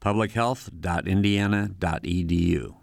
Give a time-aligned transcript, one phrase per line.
[0.00, 2.74] publichealth.indiana.edu.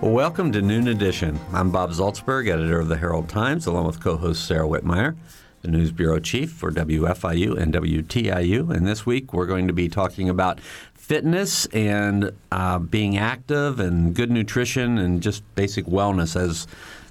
[0.00, 1.38] welcome to Noon Edition.
[1.52, 5.14] I'm Bob Zaltsberg, editor of the Herald Times, along with co host Sara Wittmeyer,
[5.60, 8.74] the News Bureau Chief for WFIU and WTIU.
[8.74, 10.60] And this week we're going to be talking about
[10.94, 16.66] fitness and uh, being active and good nutrition and just basic wellness as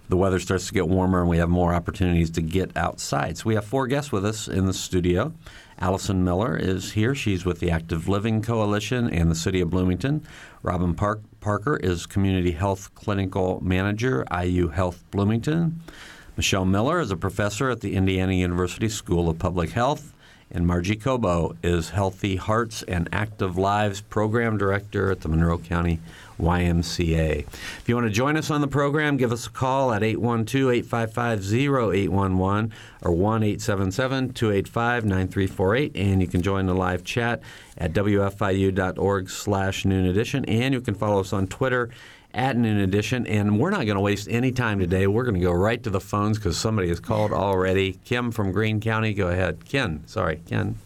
[0.09, 3.37] the weather starts to get warmer and we have more opportunities to get outside.
[3.37, 5.33] So we have four guests with us in the studio.
[5.79, 7.13] Allison Miller is here.
[7.13, 10.25] She's with the Active Living Coalition and the City of Bloomington.
[10.63, 15.81] Robin Park- Parker is Community Health Clinical Manager, IU Health Bloomington.
[16.35, 20.13] Michelle Miller is a professor at the Indiana University School of Public Health.
[20.49, 25.99] And Margie Kobo is Healthy Hearts and Active Lives Program Director at the Monroe County
[26.39, 27.39] YMCA.
[27.39, 30.71] If you want to join us on the program, give us a call at 812
[30.71, 35.95] 855 0811 or 1 877 285 9348.
[35.95, 37.41] And you can join the live chat
[37.77, 40.45] at wfiu.org slash noon edition.
[40.45, 41.89] And you can follow us on Twitter
[42.33, 43.25] at Noon Edition.
[43.27, 45.07] And we're not going to waste any time today.
[45.07, 47.93] We're going to go right to the phones because somebody has called already.
[48.05, 49.65] Kim from Greene County, go ahead.
[49.65, 50.77] Ken, sorry, Ken.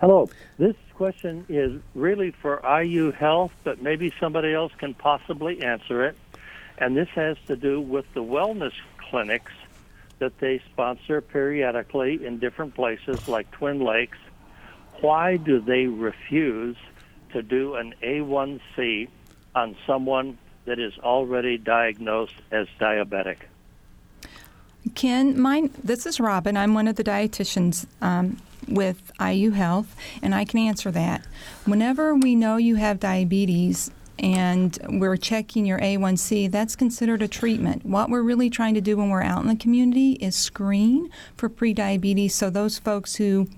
[0.00, 0.30] Hello.
[0.58, 6.14] This question is really for IU Health, but maybe somebody else can possibly answer it.
[6.76, 8.74] And this has to do with the wellness
[9.08, 9.52] clinics
[10.18, 14.18] that they sponsor periodically in different places like Twin Lakes.
[15.00, 16.76] Why do they refuse
[17.32, 19.08] to do an A1C
[19.54, 23.38] on someone that is already diagnosed as diabetic?
[24.94, 25.70] Ken, mine.
[25.82, 26.56] This is Robin.
[26.56, 31.24] I'm one of the dietitians um, with IU Health, and I can answer that.
[31.64, 37.84] Whenever we know you have diabetes and we're checking your A1C, that's considered a treatment.
[37.84, 41.48] What we're really trying to do when we're out in the community is screen for
[41.48, 43.48] prediabetes so those folks who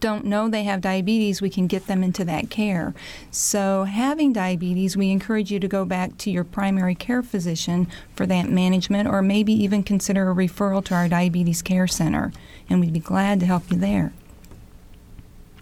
[0.00, 2.94] don't know they have diabetes, we can get them into that care.
[3.30, 8.26] So, having diabetes, we encourage you to go back to your primary care physician for
[8.26, 12.32] that management or maybe even consider a referral to our diabetes care center,
[12.68, 14.12] and we'd be glad to help you there.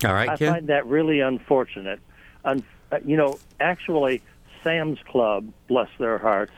[0.05, 0.53] All right, I Ken?
[0.53, 2.01] find that really unfortunate.
[2.45, 4.23] Un- uh, you know, actually,
[4.63, 6.53] Sam's Club, bless their hearts,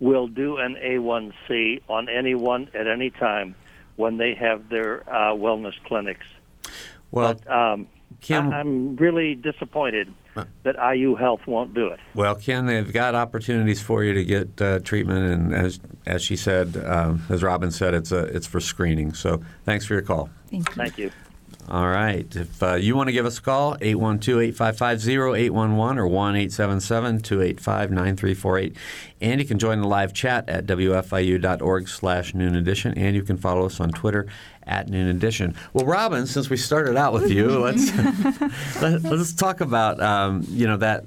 [0.00, 3.54] will do an A1C on anyone at any time
[3.96, 6.26] when they have their uh, wellness clinics.
[7.10, 7.86] Well, but, um,
[8.20, 10.12] Kim, I- I'm really disappointed
[10.62, 11.98] that IU Health won't do it.
[12.14, 16.36] Well, Ken, they've got opportunities for you to get uh, treatment, and as as she
[16.36, 19.12] said, um, as Robin said, it's a it's for screening.
[19.12, 20.30] So, thanks for your call.
[20.50, 20.74] Thank you.
[20.74, 21.10] Thank you.
[21.68, 22.26] All right.
[22.34, 28.74] If uh, you want to give us a call, 812-855-0811 or 1-877-285-9348.
[29.20, 32.98] And you can join the live chat at wfiu.org slash noon edition.
[32.98, 34.26] And you can follow us on Twitter
[34.64, 35.54] at noon edition.
[35.72, 37.96] Well, Robin, since we started out with you, let's
[38.82, 41.04] let, us talk about um, you know that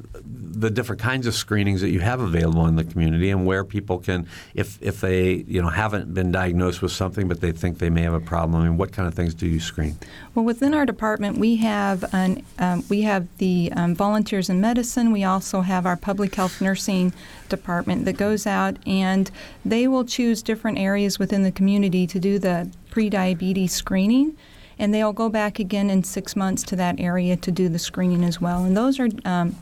[0.53, 3.99] the different kinds of screenings that you have available in the community and where people
[3.99, 7.89] can, if if they you know haven't been diagnosed with something but they think they
[7.89, 8.61] may have a problem.
[8.61, 9.97] I mean, what kind of things do you screen?
[10.35, 15.11] Well, within our department, we have an, um, we have the um, volunteers in medicine.
[15.11, 17.13] We also have our public health nursing
[17.49, 19.29] department that goes out and
[19.63, 24.37] they will choose different areas within the community to do the pre-diabetes screening
[24.79, 28.23] and they'll go back again in six months to that area to do the screening
[28.23, 28.63] as well.
[28.63, 29.55] And those are um,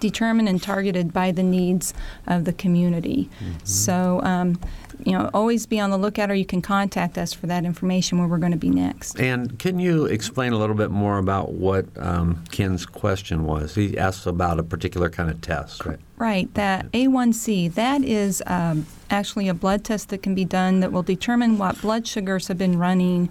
[0.00, 1.94] determined and targeted by the needs
[2.26, 3.28] of the community.
[3.40, 3.64] Mm-hmm.
[3.64, 4.58] So, um,
[5.04, 8.18] you know, always be on the lookout, or you can contact us for that information
[8.18, 9.18] where we're going to be next.
[9.20, 13.74] And can you explain a little bit more about what um, Ken's question was?
[13.74, 15.98] He asked about a particular kind of test, right?
[16.16, 16.52] Right.
[16.54, 21.02] That A1C, that is um, actually a blood test that can be done that will
[21.02, 23.28] determine what blood sugars have been running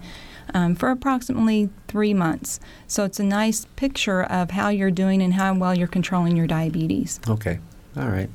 [0.54, 2.60] um, for approximately three months.
[2.86, 6.46] So it's a nice picture of how you're doing and how well you're controlling your
[6.46, 7.20] diabetes.
[7.28, 7.58] Okay.
[7.96, 8.30] All right.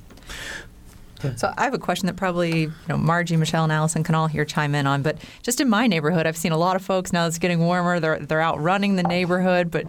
[1.36, 4.28] So I have a question that probably you know Margie, Michelle, and Allison can all
[4.28, 5.04] here chime in on.
[5.04, 7.28] But just in my neighborhood, I've seen a lot of folks now.
[7.28, 8.00] It's getting warmer.
[8.00, 9.86] They're they're out running the neighborhood, but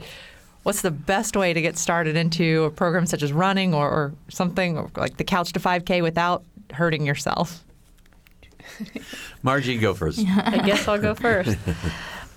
[0.62, 4.12] what's the best way to get started into a program such as running or, or
[4.28, 6.44] something like the Couch to 5K without
[6.74, 7.64] hurting yourself?
[9.42, 10.20] Margie, go first.
[10.20, 11.56] I guess I'll go first.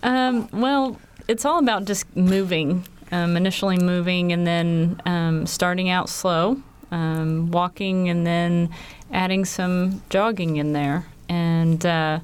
[0.04, 6.10] Um, well, it's all about just moving, um, initially moving and then um, starting out
[6.10, 6.62] slow,
[6.92, 8.70] um, walking, and then
[9.12, 11.06] adding some jogging in there.
[11.28, 12.20] And, uh,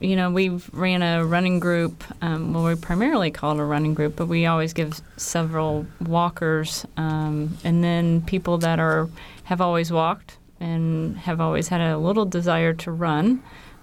[0.00, 2.04] you know, we ran a running group.
[2.22, 6.86] Um, well, we primarily call it a running group, but we always give several walkers
[6.96, 9.08] um, and then people that are
[9.44, 13.42] have always walked and have always had a little desire to run.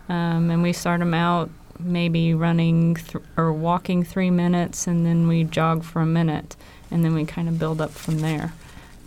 [0.09, 5.27] Um, and we start them out maybe running th- or walking three minutes, and then
[5.27, 6.55] we jog for a minute,
[6.89, 8.53] and then we kind of build up from there.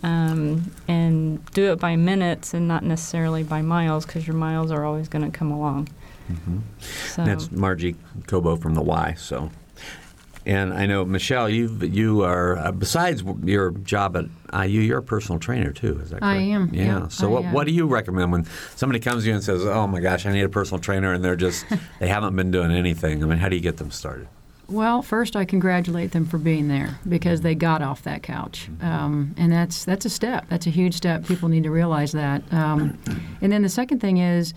[0.03, 4.83] Um, and do it by minutes and not necessarily by miles because your miles are
[4.83, 5.89] always going to come along.
[6.79, 7.95] So, That's Margie
[8.25, 9.15] Kobo from the Y.
[9.17, 9.51] So,
[10.51, 14.25] and I know Michelle, you you are uh, besides your job at
[14.67, 15.99] IU, you're a personal trainer too.
[16.03, 16.23] Is that correct?
[16.23, 17.53] I am, yeah, So I what am.
[17.53, 18.45] what do you recommend when
[18.75, 21.23] somebody comes to you and says, "Oh my gosh, I need a personal trainer," and
[21.23, 21.65] they're just
[21.99, 23.23] they haven't been doing anything?
[23.23, 24.27] I mean, how do you get them started?
[24.67, 29.33] Well, first I congratulate them for being there because they got off that couch, um,
[29.37, 30.45] and that's that's a step.
[30.49, 31.25] That's a huge step.
[31.25, 32.41] People need to realize that.
[32.53, 32.97] Um,
[33.41, 34.53] and then the second thing is,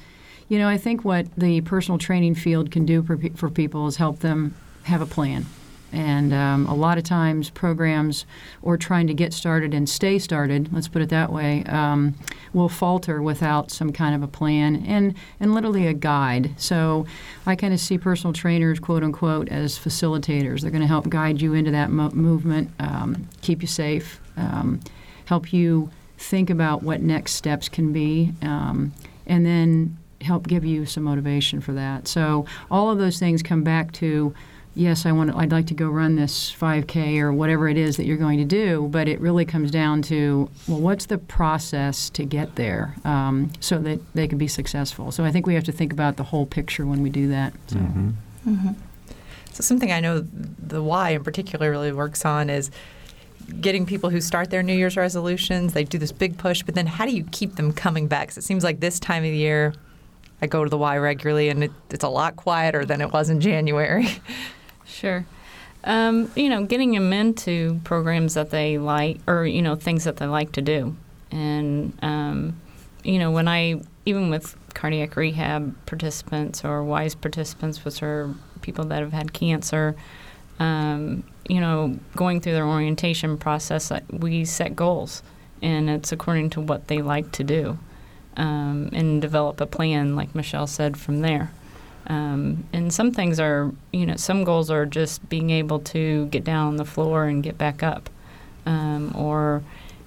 [0.48, 3.96] you know, I think what the personal training field can do for, for people is
[3.96, 4.54] help them
[4.84, 5.46] have a plan.
[5.94, 8.26] And um, a lot of times, programs
[8.62, 12.14] or trying to get started and stay started, let's put it that way, um,
[12.52, 16.50] will falter without some kind of a plan and, and literally a guide.
[16.56, 17.06] So
[17.46, 20.62] I kind of see personal trainers, quote unquote, as facilitators.
[20.62, 24.80] They're going to help guide you into that mo- movement, um, keep you safe, um,
[25.26, 28.92] help you think about what next steps can be, um,
[29.26, 32.08] and then help give you some motivation for that.
[32.08, 34.34] So all of those things come back to
[34.74, 37.96] yes, I want to, I'd like to go run this 5K or whatever it is
[37.96, 42.10] that you're going to do, but it really comes down to well, what's the process
[42.10, 45.12] to get there um, so that they can be successful.
[45.12, 47.52] So I think we have to think about the whole picture when we do that.
[47.68, 47.78] So.
[49.52, 52.70] So something I know the Y in particular really works on is
[53.60, 55.74] getting people who start their New Year's resolutions.
[55.74, 58.28] They do this big push, but then how do you keep them coming back?
[58.28, 59.72] 'Cause it seems like this time of the year,
[60.42, 63.30] I go to the Y regularly, and it, it's a lot quieter than it was
[63.30, 64.08] in January.
[64.86, 65.26] Sure.
[65.84, 70.16] Um, you know, getting them into programs that they like, or you know, things that
[70.16, 70.96] they like to do,
[71.30, 72.58] and um,
[73.02, 78.84] you know, when I even with cardiac rehab participants or WISE participants, which are people
[78.86, 79.94] that have had cancer,
[80.58, 85.22] um, you know, going through their orientation process, we set goals,
[85.62, 87.78] and it's according to what they like to do,
[88.38, 91.52] um, and develop a plan, like Michelle said, from there.
[92.06, 96.44] Um, and some things are, you know, some goals are just being able to get
[96.44, 98.10] down on the floor and get back up,
[98.66, 99.62] um, or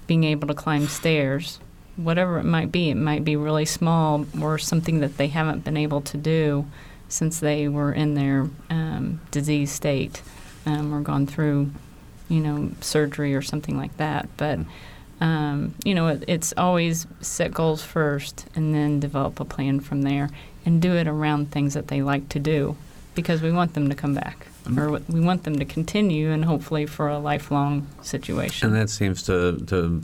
[0.06, 1.58] being able to climb stairs.
[1.96, 5.76] Whatever it might be, it might be really small or something that they haven't been
[5.76, 6.66] able to do
[7.08, 10.22] since they were in their um, disease state
[10.66, 11.70] um, or gone through,
[12.28, 14.28] you know, surgery or something like that.
[14.36, 14.60] But
[15.20, 20.02] um, you know, it, it's always set goals first and then develop a plan from
[20.02, 20.30] there
[20.64, 22.76] and do it around things that they like to do
[23.14, 26.86] because we want them to come back or we want them to continue and hopefully
[26.86, 28.68] for a lifelong situation.
[28.68, 30.02] And that seems to to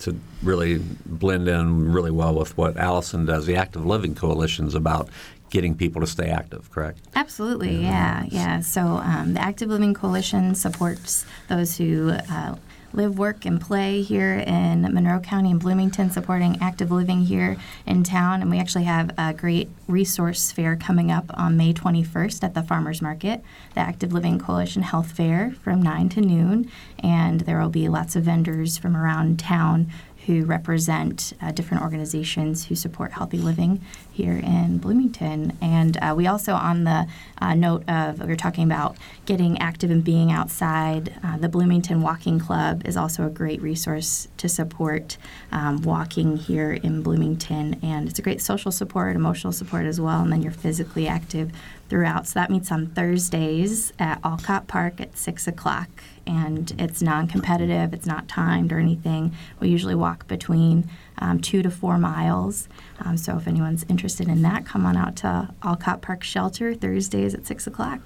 [0.00, 3.46] to really blend in really well with what Allison does.
[3.46, 5.08] The Active Living Coalition is about
[5.50, 6.70] getting people to stay active.
[6.70, 6.98] Correct?
[7.14, 8.60] Absolutely, yeah, yeah.
[8.60, 12.56] So um, the Active Living Coalition supports those who uh,
[12.94, 17.56] live, work, and play here in Monroe County and Bloomington, supporting active living here
[17.86, 18.42] in town.
[18.42, 22.62] And we actually have a great resource fair coming up on May 21st at the
[22.62, 23.42] Farmers Market,
[23.74, 26.70] the Active Living Coalition Health Fair from 9 to noon.
[26.98, 29.90] And there will be lots of vendors from around town
[30.26, 33.80] who represent uh, different organizations who support healthy living
[34.12, 35.56] here in Bloomington.
[35.60, 37.08] And uh, we also, on the
[37.40, 42.02] uh, note of we are talking about getting active and being outside, uh, the Bloomington
[42.02, 45.16] Walking Club is also a great resource to support
[45.50, 47.80] um, walking here in Bloomington.
[47.82, 50.22] And it's a great social support, emotional support as well.
[50.22, 51.50] And then you're physically active
[51.88, 52.26] throughout.
[52.26, 55.88] So that meets on Thursdays at Olcott Park at 6 o'clock.
[56.26, 59.34] And it's non competitive, it's not timed or anything.
[59.60, 60.88] We usually walk between
[61.18, 62.68] um, two to four miles.
[63.00, 67.34] Um, so if anyone's interested in that, come on out to Olcott Park Shelter Thursdays
[67.34, 68.00] at 6 o'clock.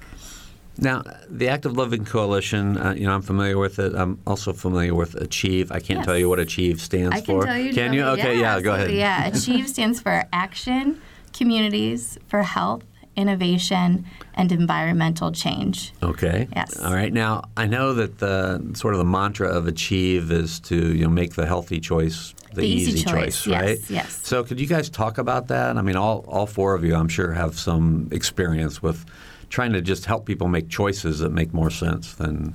[0.79, 3.95] Now, the Active Living Coalition, uh, you know, I'm familiar with it.
[3.95, 5.73] I'm also familiar with Achieve.
[5.73, 6.05] I can't Yes.
[6.07, 7.45] tell you what Achieve stands I can for.
[7.47, 7.73] tell you.
[7.73, 8.03] Can you?
[8.05, 8.91] Okay, yeah, go ahead.
[8.93, 11.01] Yeah, Achieve stands for Action
[11.33, 12.83] Communities for Health
[13.17, 14.05] innovation,
[14.35, 15.93] and environmental change.
[16.03, 16.49] Okay.
[16.55, 16.79] Yes.
[16.79, 17.13] All right.
[17.13, 21.11] Now I know that the sort of the mantra of Achieve is to you know
[21.11, 23.91] make the healthy choice the, The easy choice, yes, right?
[23.91, 24.21] yes.
[24.27, 25.77] So could you guys talk about that?
[25.77, 29.05] I mean, all all four of you, I'm sure, have some experience with
[29.51, 32.55] trying to just help people make choices that make more sense than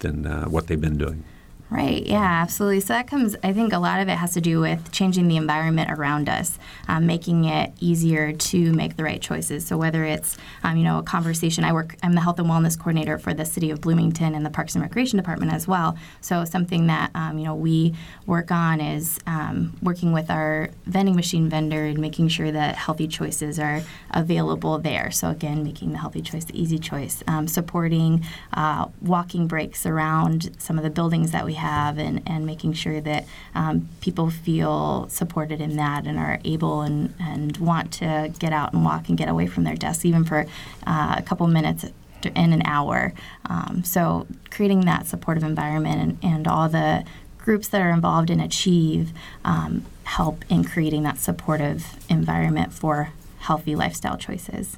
[0.00, 1.24] than uh, what they've been doing.
[1.72, 2.80] Right, yeah, absolutely.
[2.80, 5.36] So that comes, I think a lot of it has to do with changing the
[5.36, 6.58] environment around us,
[6.88, 9.68] um, making it easier to make the right choices.
[9.68, 12.76] So whether it's, um, you know, a conversation, I work, I'm the health and wellness
[12.76, 15.96] coordinator for the city of Bloomington and the Parks and Recreation Department as well.
[16.20, 17.94] So something that, um, you know, we
[18.26, 23.06] work on is um, working with our vending machine vendor and making sure that healthy
[23.06, 25.12] choices are available there.
[25.12, 28.24] So again, making the healthy choice the easy choice, um, supporting
[28.54, 33.00] uh, walking breaks around some of the buildings that we have, and, and making sure
[33.00, 33.22] that
[33.54, 38.72] um, people feel supported in that and are able and, and want to get out
[38.72, 40.46] and walk and get away from their desks, even for
[40.86, 41.84] uh, a couple minutes
[42.24, 43.12] in an hour.
[43.46, 47.04] Um, so creating that supportive environment and, and all the
[47.38, 49.12] groups that are involved in Achieve
[49.44, 54.76] um, help in creating that supportive environment for healthy lifestyle choices.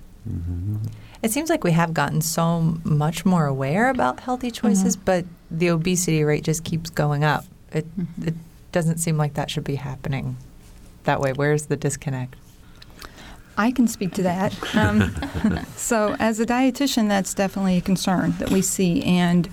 [1.22, 5.68] It seems like we have gotten so much more aware about healthy choices, but the
[5.70, 7.44] obesity rate just keeps going up.
[7.72, 7.86] It
[8.20, 8.34] it
[8.72, 10.36] doesn't seem like that should be happening
[11.04, 11.32] that way.
[11.32, 12.34] Where's the disconnect?
[13.56, 14.56] I can speak to that.
[14.74, 15.14] Um,
[15.76, 19.48] so, as a dietitian, that's definitely a concern that we see, and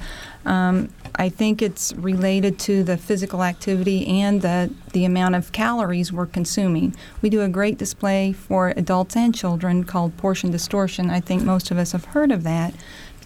[0.45, 6.11] um, I think it's related to the physical activity and the the amount of calories
[6.11, 6.95] we're consuming.
[7.21, 11.09] We do a great display for adults and children called portion distortion.
[11.09, 12.73] I think most of us have heard of that.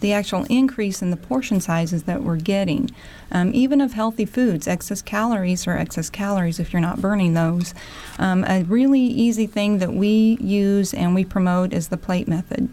[0.01, 2.91] The actual increase in the portion sizes that we're getting,
[3.31, 7.73] um, even of healthy foods, excess calories or excess calories if you're not burning those.
[8.19, 12.67] Um, a really easy thing that we use and we promote is the plate method.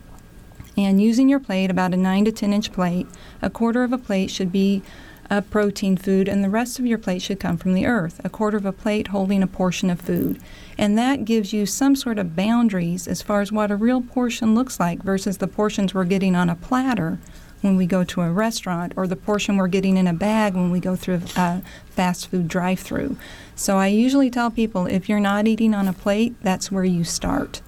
[0.84, 3.06] And using your plate, about a 9 to 10 inch plate,
[3.42, 4.82] a quarter of a plate should be
[5.30, 8.20] a protein food, and the rest of your plate should come from the earth.
[8.24, 10.40] A quarter of a plate holding a portion of food.
[10.76, 14.54] And that gives you some sort of boundaries as far as what a real portion
[14.54, 17.18] looks like versus the portions we're getting on a platter
[17.60, 20.70] when we go to a restaurant or the portion we're getting in a bag when
[20.70, 23.16] we go through a fast food drive through.
[23.54, 27.04] So I usually tell people if you're not eating on a plate, that's where you
[27.04, 27.60] start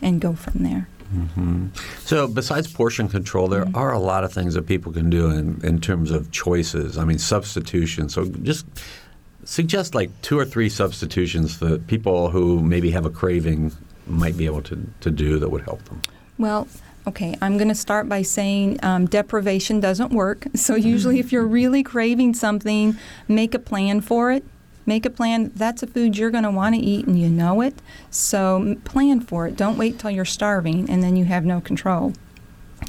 [0.00, 0.88] and go from there.
[2.04, 5.60] So, besides portion control, there are a lot of things that people can do in,
[5.64, 6.98] in terms of choices.
[6.98, 8.08] I mean, substitution.
[8.08, 8.66] So, just
[9.44, 13.72] suggest like two or three substitutions that people who maybe have a craving
[14.06, 16.02] might be able to, to do that would help them.
[16.36, 16.68] Well,
[17.06, 20.46] okay, I'm going to start by saying um, deprivation doesn't work.
[20.54, 22.96] So, usually, if you're really craving something,
[23.28, 24.44] make a plan for it.
[24.88, 25.52] Make a plan.
[25.54, 27.74] That's a food you're going to want to eat and you know it.
[28.10, 29.54] So, plan for it.
[29.54, 32.14] Don't wait till you're starving and then you have no control.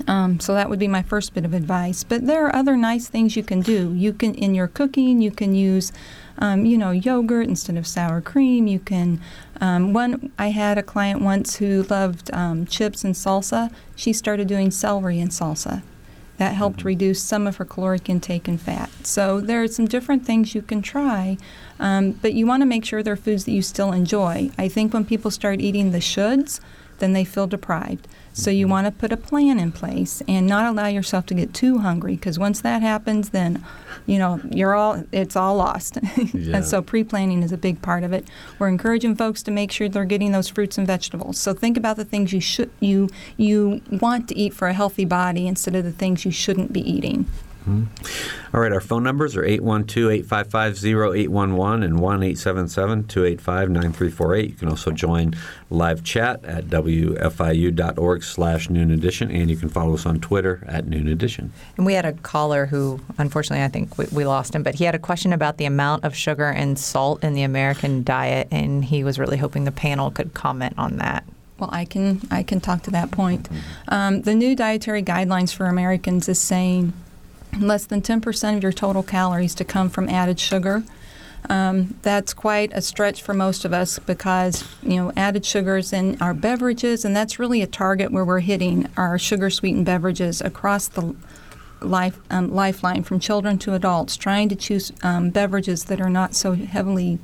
[0.08, 2.06] Um, so that would be my first bit of advice.
[2.06, 3.94] But there are other nice things you can do.
[3.94, 5.92] You can, in your cooking, you can use,
[6.38, 8.66] um, you know, yogurt instead of sour cream.
[8.66, 9.20] You can.
[9.60, 13.74] Um, one, I had a client once who loved um, chips and salsa.
[13.98, 15.84] She started doing celery and salsa.
[16.40, 18.90] That helped reduce some of her caloric intake and fat.
[19.04, 21.38] So there are some different things you can try,
[21.80, 24.50] um, but you want to make sure they're foods that you still enjoy.
[24.58, 26.62] I think when people start eating the shoulds,
[27.00, 28.08] then they feel deprived.
[28.34, 28.72] So you mm-hmm.
[28.72, 32.16] want to put a plan in place and not allow yourself to get too hungry
[32.16, 33.64] because once that happens, then
[34.06, 35.98] you know you're all it's all lost.
[36.40, 36.58] Yeah.
[36.58, 38.28] and so pre-planning is a big part of it.
[38.60, 41.38] We're encouraging folks to make sure they're getting those fruits and vegetables.
[41.38, 45.06] So think about the things you should you you want to eat for a healthy
[45.06, 47.26] body instead of the things you shouldn't be eating.
[47.68, 54.50] All right, our phone numbers are 812-855-0811 and 1-877-285-9348.
[54.50, 55.36] You can also join
[55.70, 60.88] live chat at wfiu.org slash noon edition, and you can follow us on Twitter at
[60.88, 61.54] noon edition.
[61.78, 64.86] And we had a caller who, unfortunately, I think we, we lost him, but he
[64.86, 68.86] had a question about the amount of sugar and salt in the American diet, and
[68.86, 71.24] he was really hoping the panel could comment on that.
[71.60, 73.50] Well, I can I can talk to that point.
[73.90, 76.94] Um, the new dietary guidelines for Americans is saying
[77.58, 80.84] less than 10% of your total calories to come from added sugar.
[81.48, 86.22] Um, that's quite a stretch for most of us because you know added sugars in
[86.22, 90.88] our beverages, and that's really a target where we're hitting our sugar sweetened beverages across
[90.90, 91.16] the
[91.82, 96.36] life um, lifeline from children to adults, trying to choose um, beverages that are not
[96.36, 97.20] so heavily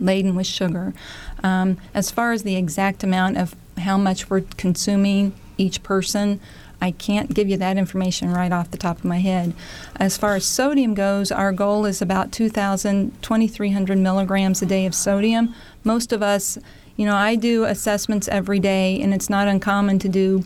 [0.00, 0.94] laden with sugar.
[1.42, 6.40] Um, as far as the exact amount of how much we're consuming each person,
[6.84, 9.54] I can't give you that information right off the top of my head.
[9.96, 14.94] As far as sodium goes, our goal is about 2,000, 2,300 milligrams a day of
[14.94, 15.54] sodium.
[15.82, 16.58] Most of us,
[16.96, 20.44] you know, I do assessments every day, and it's not uncommon to do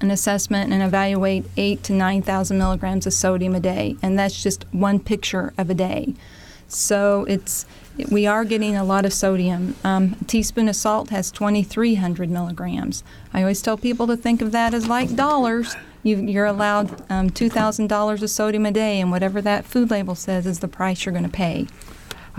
[0.00, 4.64] an assessment and evaluate eight to 9,000 milligrams of sodium a day, and that's just
[4.72, 6.14] one picture of a day.
[6.68, 7.66] So it's
[8.10, 9.74] we are getting a lot of sodium.
[9.82, 13.02] Um, a teaspoon of salt has 2,300 milligrams.
[13.34, 15.74] I always tell people to think of that as like dollars.
[16.04, 20.46] You, are allowed um, $2,000 of sodium a day, and whatever that food label says
[20.46, 21.66] is the price you're going to pay.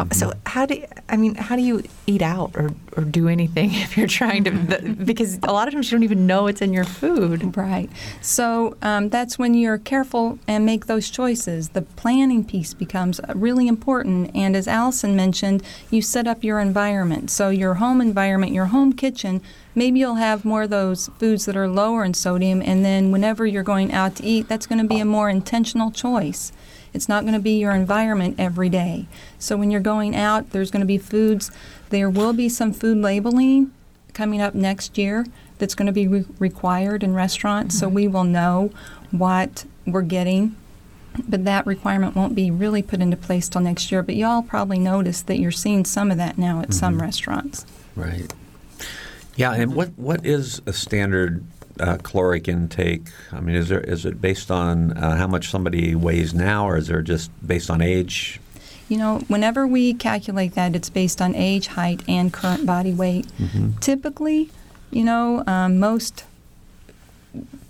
[0.08, 0.14] Mm-hmm.
[0.14, 3.74] So how do you, I mean how do you eat out or, or do anything
[3.74, 6.74] if you're trying to because a lot of times you don't even know it's in
[6.74, 7.56] your food.
[7.56, 7.90] Right.
[8.22, 11.70] So um, that's when you're careful and make those choices.
[11.70, 14.32] The planning piece becomes really important.
[14.34, 17.30] And as Allison mentioned, you set up your environment.
[17.32, 19.42] So your home environment, your home kitchen.
[19.76, 23.46] Maybe you'll have more of those foods that are lower in sodium, and then whenever
[23.46, 26.52] you're going out to eat, that's going to be a more intentional choice.
[26.94, 29.08] It's not going to be your environment every day.
[29.38, 31.52] So when you're going out, there's going to be foods.
[31.90, 33.72] There will be some food labeling
[34.14, 35.26] coming up next year
[35.60, 37.76] that's going to be re- required in restaurants.
[37.76, 37.86] Mm-hmm.
[37.86, 38.72] So we will know
[39.12, 40.56] what we're getting.
[41.28, 44.04] But that requirement won't be really put into place till next year.
[44.04, 46.74] But y'all probably noticed that you're seeing some of that now at mm-hmm.
[46.74, 47.66] some restaurants.
[47.96, 48.32] Right.
[49.36, 51.46] Yeah, and what what is a standard
[51.80, 53.08] uh, caloric intake?
[53.32, 56.78] I mean, is there is it based on uh, how much somebody weighs now, or
[56.78, 58.40] is there just based on age?
[58.88, 63.28] You know, whenever we calculate that, it's based on age, height, and current body weight.
[63.38, 63.78] Mm-hmm.
[63.80, 64.50] Typically,
[64.90, 66.24] you know, um, most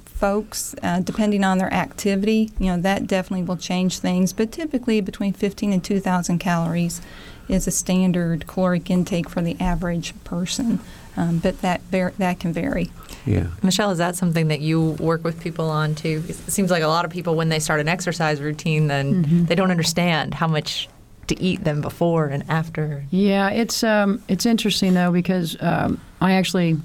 [0.06, 4.34] folks, uh, depending on their activity, you know, that definitely will change things.
[4.34, 7.02] But typically, between 15 and 2,000 calories
[7.48, 10.80] is a standard caloric intake for the average person.
[11.18, 12.92] Um, but that var- that can vary.
[13.26, 13.48] Yeah.
[13.62, 16.24] Michelle, is that something that you work with people on too?
[16.28, 19.46] It seems like a lot of people, when they start an exercise routine, then mm-hmm.
[19.46, 20.88] they don't understand how much
[21.28, 23.06] to eat them before and after.
[23.12, 26.78] Yeah, it's um, it's interesting though because um, I actually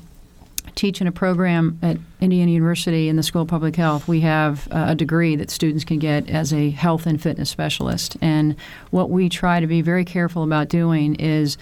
[0.75, 4.09] teach in a program at Indiana University in the School of Public Health.
[4.09, 8.17] We have uh, a degree that students can get as a health and fitness specialist,
[8.21, 8.57] and
[8.91, 11.57] what we try to be very careful about doing is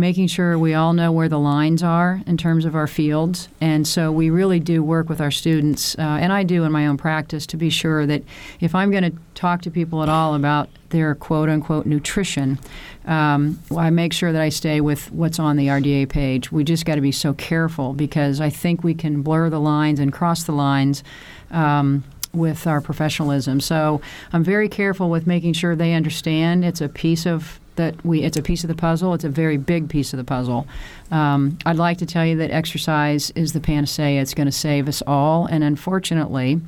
[0.00, 3.48] making sure we all know where the lines are in terms of our fields.
[3.60, 6.86] And so we really do work with our students, uh, and I do in my
[6.86, 8.22] own practice, to be sure that
[8.60, 12.58] if I'm going to talk to people at all about their quote unquote nutrition,
[13.06, 16.50] um, I make sure that I stay with what's on the RDA page.
[16.50, 20.00] We just got to be so careful because I think we can blur the lines
[20.00, 21.04] and cross the lines.
[21.50, 23.60] Um, with our professionalism.
[23.60, 24.00] So
[24.32, 28.36] I'm very careful with making sure they understand it's a piece of that we it's
[28.36, 29.14] a piece of the puzzle.
[29.14, 30.66] It's a very big piece of the puzzle.
[31.10, 34.20] Um, I'd like to tell you that exercise is the panacea.
[34.20, 36.60] It's going to save us all, and unfortunately,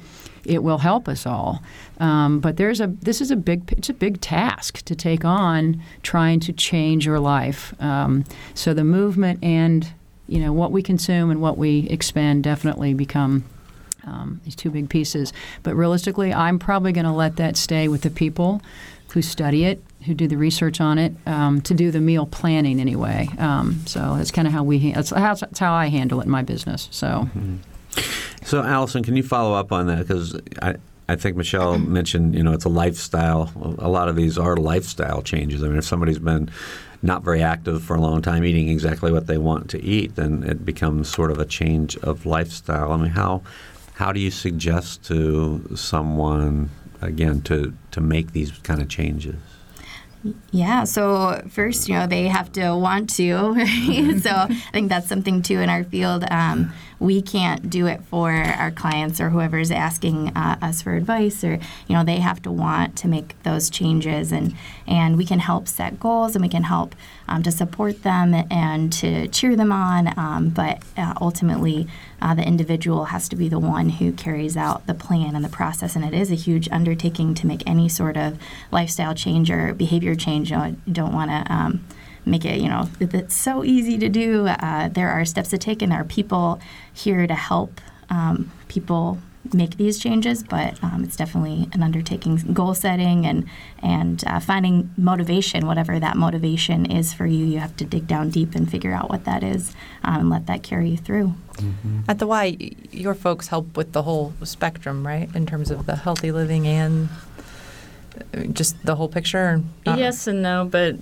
[0.45, 1.63] it will help us all.
[2.01, 5.83] Um, but there's a this is a big it's a big task to take on
[6.03, 7.75] trying to change your life.
[7.81, 9.87] Um, so the movement and
[10.29, 13.45] you know what we consume and what we expend definitely become
[14.05, 15.33] um, these two big pieces.
[15.63, 18.63] But realistically, I'm probably going to let that stay with the people
[19.13, 22.81] who study it who do the research on it um, to do the meal planning
[22.81, 23.29] anyway.
[23.39, 26.31] Um, so that's kind of how we that's how, that's how I handle it in
[26.31, 26.89] my business.
[26.91, 27.57] So, mm-hmm.
[28.45, 30.77] so Allison, can you follow up on that because I.
[31.09, 33.53] I think Michelle mentioned, you know, it's a lifestyle.
[33.81, 35.63] A lot of these are lifestyle changes.
[35.63, 36.49] I mean, if somebody's been
[37.03, 40.45] not very active for a long time, eating exactly what they want to eat, then
[40.45, 42.93] it becomes sort of a change of lifestyle.
[42.93, 43.43] I mean, how
[43.95, 46.71] how do you suggest to someone
[47.03, 49.37] again to to make these kind of changes?
[50.53, 53.33] Yeah, so first, you know, they have to want to.
[53.55, 54.21] Right?
[54.23, 56.25] so I think that's something too in our field.
[56.31, 60.95] Um, we can't do it for our clients or whoever is asking uh, us for
[60.95, 64.55] advice, or you know, they have to want to make those changes, and
[64.87, 66.95] and we can help set goals and we can help
[67.27, 70.17] um, to support them and to cheer them on.
[70.17, 71.89] Um, but uh, ultimately,
[72.21, 75.49] uh, the individual has to be the one who carries out the plan and the
[75.49, 75.97] process.
[75.97, 78.39] And it is a huge undertaking to make any sort of
[78.71, 80.51] lifestyle change or behavior change.
[80.51, 81.53] You know, don't want to.
[81.53, 81.85] Um,
[82.25, 84.47] make it, you know, it's so easy to do.
[84.47, 86.61] Uh, there are steps to take, and there are people
[86.93, 87.81] here to help
[88.11, 89.19] um, people
[89.53, 92.37] make these changes, but um, it's definitely an undertaking.
[92.53, 93.49] Goal setting and
[93.83, 98.31] and uh, finding motivation, whatever that motivation is for you, you have to dig down
[98.31, 101.35] deep and figure out what that is, um, and let that carry you through.
[101.55, 102.01] Mm-hmm.
[102.09, 105.97] At the Y, your folks help with the whole spectrum, right, in terms of the
[105.97, 107.09] healthy living and
[108.35, 109.63] uh, just the whole picture.
[109.85, 110.97] Yes and no, but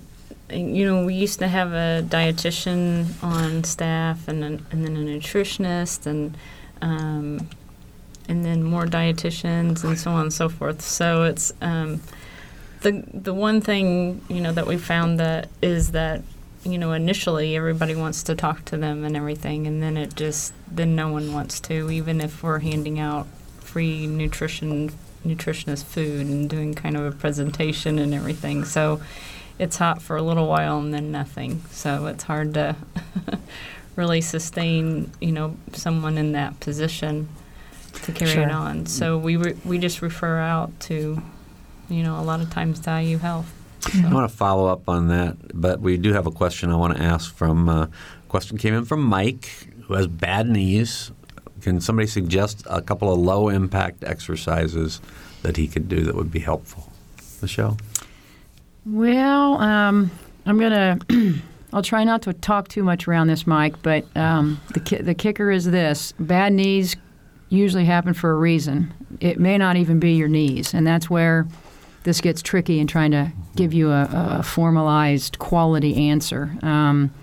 [0.51, 6.05] you know, we used to have a dietitian on staff, and and then a nutritionist,
[6.05, 6.37] and
[6.81, 7.49] um,
[8.27, 10.81] and then more dietitians and so on and so forth.
[10.81, 12.01] So it's um,
[12.81, 16.21] the the one thing you know that we found that is that
[16.63, 20.53] you know, initially everybody wants to talk to them and everything, and then it just
[20.69, 23.27] then no one wants to, even if we're handing out
[23.59, 24.91] free nutrition
[25.25, 28.63] nutritionist food and doing kind of a presentation and everything.
[28.63, 29.01] So
[29.61, 31.61] it's hot for a little while and then nothing.
[31.71, 32.75] So it's hard to
[33.95, 37.29] really sustain, you know, someone in that position
[38.03, 38.43] to carry Sure.
[38.43, 38.85] it on.
[38.87, 41.21] So we re- we just refer out to,
[41.89, 43.53] you know, a lot of times to IU Health.
[44.03, 46.97] I want to follow up on that, but we do have a question I want
[46.97, 47.67] to ask from.
[47.69, 47.87] Uh,
[48.29, 49.49] question came in from Mike,
[49.85, 51.11] who has bad knees.
[51.61, 55.01] Can somebody suggest a couple of low impact exercises
[55.43, 56.91] that he could do that would be helpful?
[57.41, 57.77] Michelle?
[58.85, 60.09] Well, um,
[60.45, 60.99] I'm gonna.
[61.73, 63.81] I'll try not to talk too much around this, Mike.
[63.81, 66.95] But um, the ki- the kicker is this: bad knees
[67.49, 68.93] usually happen for a reason.
[69.19, 71.47] It may not even be your knees, and that's where
[72.03, 76.51] this gets tricky in trying to give you a, a formalized quality answer.
[76.63, 77.13] Um,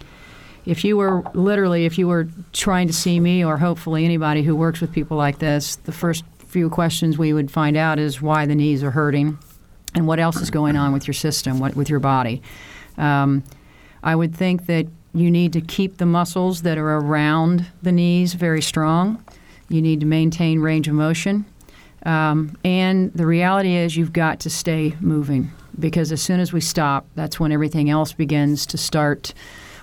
[0.64, 4.55] if you were literally, if you were trying to see me, or hopefully anybody who
[4.55, 8.47] works with people like this, the first few questions we would find out is why
[8.47, 9.37] the knees are hurting
[9.94, 12.42] and what else is going on with your system, what, with your body.
[12.96, 13.44] Um,
[14.03, 18.35] I would think that you need to keep the muscles that are around the knees
[18.35, 19.22] very strong.
[19.68, 21.44] You need to maintain range of motion.
[22.05, 26.61] Um, and the reality is, you've got to stay moving because as soon as we
[26.61, 29.35] stop, that's when everything else begins to start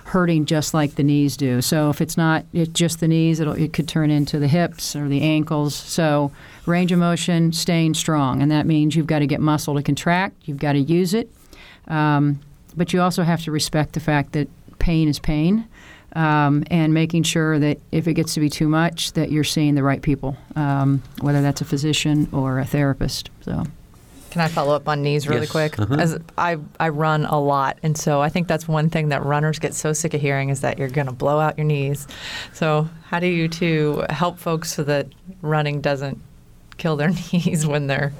[0.06, 1.60] hurting just like the knees do.
[1.60, 5.08] So if it's not it, just the knees, it could turn into the hips or
[5.08, 5.74] the ankles.
[5.74, 6.30] So
[6.64, 10.36] range of motion, staying strong, and that means you've got to get muscle to contract.
[10.44, 11.28] You've got to use it,
[11.88, 12.38] um,
[12.76, 15.66] but you also have to respect the fact that pain is pain.
[16.12, 19.74] Um, and making sure that if it gets to be too much, that you're seeing
[19.74, 23.28] the right people, um, whether that's a physician or a therapist.
[23.42, 23.64] So,
[24.36, 25.50] Can I follow up on knees really Yes.
[25.50, 25.78] quick?
[25.78, 25.94] Uh-huh.
[25.94, 29.58] As I I run a lot, and so I think that's one thing that runners
[29.58, 32.06] get so sick of hearing is that you're going to blow out your knees.
[32.52, 35.06] So how do you two help folks so that
[35.40, 36.20] running doesn't
[36.76, 38.12] kill their knees when they're,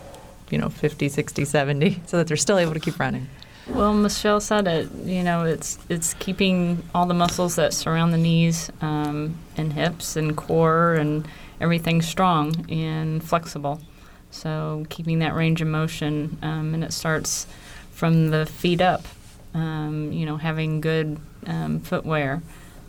[0.49, 3.29] you know, 50, 60, 70, so that they're still able to keep running?
[3.69, 4.89] Well, Michelle said it.
[5.05, 10.17] You know, it's it's keeping all the muscles that surround the knees um, and hips
[10.17, 11.29] and core and
[11.61, 13.83] everything strong and flexible.
[14.31, 17.47] So keeping that range of motion, um, and it starts
[17.91, 19.07] from the feet up.
[19.55, 22.43] Um, you know, having good um, footwear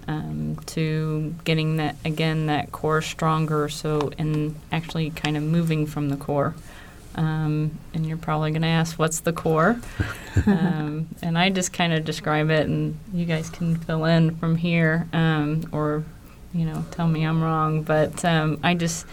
[0.08, 3.70] um, to getting that again that core stronger.
[3.70, 6.56] So and actually kind of moving from the core.
[7.16, 9.82] Um, and you're probably going to ask, what's the core?
[10.46, 14.56] um, and I just kind of describe it, and you guys can fill in from
[14.56, 16.06] here, um, or
[16.54, 17.82] you know, tell me I'm wrong.
[17.82, 19.08] But um, I just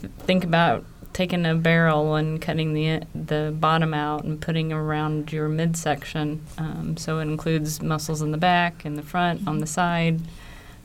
[0.00, 5.32] th- think about taking a barrel and cutting the the bottom out and putting around
[5.32, 6.44] your midsection.
[6.58, 10.20] Um, so it includes muscles in the back, in the front, on the side.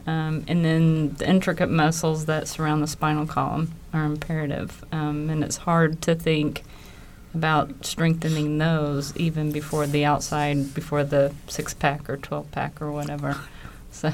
[0.07, 4.85] Um, and then the intricate muscles that surround the spinal column are imperative.
[4.91, 6.63] Um, and it's hard to think
[7.33, 12.91] about strengthening those even before the outside, before the six pack or 12 pack or
[12.91, 13.37] whatever.
[13.91, 14.09] So,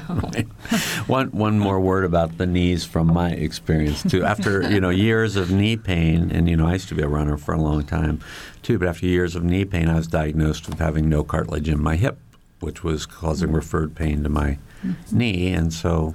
[1.06, 4.24] One one more word about the knees from my experience too.
[4.24, 7.08] After you know years of knee pain, and you know I used to be a
[7.08, 8.20] runner for a long time
[8.62, 11.82] too, but after years of knee pain, I was diagnosed with having no cartilage in
[11.82, 12.18] my hip,
[12.60, 13.54] which was causing mm.
[13.54, 15.18] referred pain to my mm-hmm.
[15.18, 16.14] knee, and so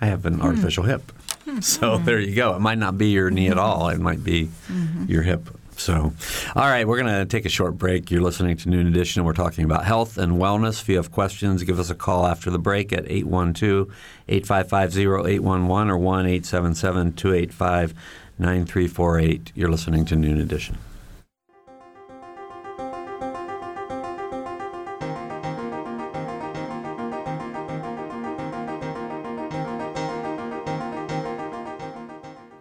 [0.00, 0.42] I have an hmm.
[0.42, 1.12] artificial hip.
[1.44, 1.60] Hmm.
[1.60, 2.54] So there you go.
[2.56, 3.60] It might not be your knee at mm-hmm.
[3.60, 3.88] all.
[3.88, 5.04] It might be mm-hmm.
[5.10, 5.48] your hip.
[5.76, 6.12] So,
[6.54, 8.10] all right, we're going to take a short break.
[8.10, 10.80] You're listening to Noon Edition, we're talking about health and wellness.
[10.80, 13.94] If you have questions, give us a call after the break at 812
[14.26, 17.94] 855 0811 or 1 877 285
[18.38, 19.52] 9348.
[19.54, 20.78] You're listening to Noon Edition.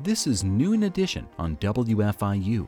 [0.01, 2.67] This is Noon Edition on WFIU.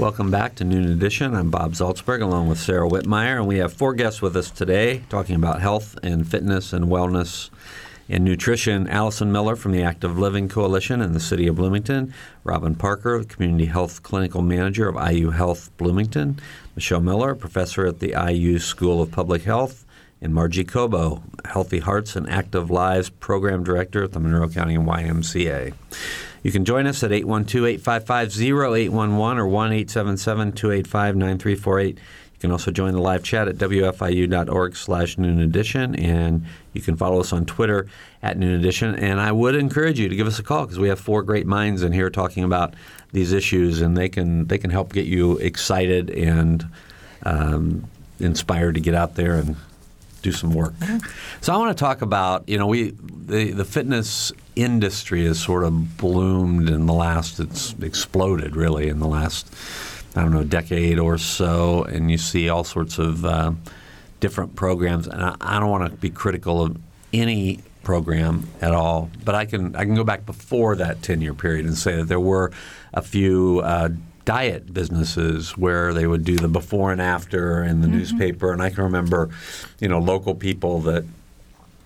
[0.00, 1.34] Welcome back to Noon Edition.
[1.34, 5.02] I'm Bob Zaltsberg along with Sara Wittmeyer, and we have four guests with us today
[5.10, 7.50] talking about health and fitness and wellness
[8.08, 8.88] and nutrition.
[8.88, 13.26] Allison Miller from the Active Living Coalition in the city of Bloomington, Robin Parker, the
[13.26, 16.40] Community Health Clinical Manager of IU Health Bloomington,
[16.74, 19.84] Michelle Miller, professor at the IU School of Public Health,
[20.22, 25.72] and Margie Kobo, Healthy Hearts and Active Lives Program Director at the Monroe County YMCA.
[26.42, 29.46] You can join us at 812-855-0811 or
[30.54, 31.88] 1-877-285-9348.
[31.88, 31.96] You
[32.40, 37.20] can also join the live chat at wfiu.org slash noon edition, and you can follow
[37.20, 37.86] us on Twitter
[38.22, 38.94] at noon edition.
[38.94, 41.46] And I would encourage you to give us a call because we have four great
[41.46, 42.72] minds in here talking about
[43.12, 46.66] these issues, and they can they can help get you excited and
[47.24, 47.84] um,
[48.18, 49.56] inspired to get out there and
[50.22, 50.74] do some work.
[51.40, 52.90] So I want to talk about you know we
[53.26, 58.98] the the fitness industry has sort of bloomed in the last it's exploded really in
[58.98, 59.54] the last
[60.16, 63.52] I don't know decade or so, and you see all sorts of uh,
[64.18, 65.06] different programs.
[65.06, 66.76] And I, I don't want to be critical of
[67.12, 71.34] any program at all, but I can I can go back before that ten year
[71.34, 72.52] period and say that there were
[72.92, 73.60] a few.
[73.60, 73.90] Uh,
[74.24, 77.98] diet businesses where they would do the before and after in the mm-hmm.
[77.98, 79.30] newspaper and I can remember
[79.80, 81.04] you know local people that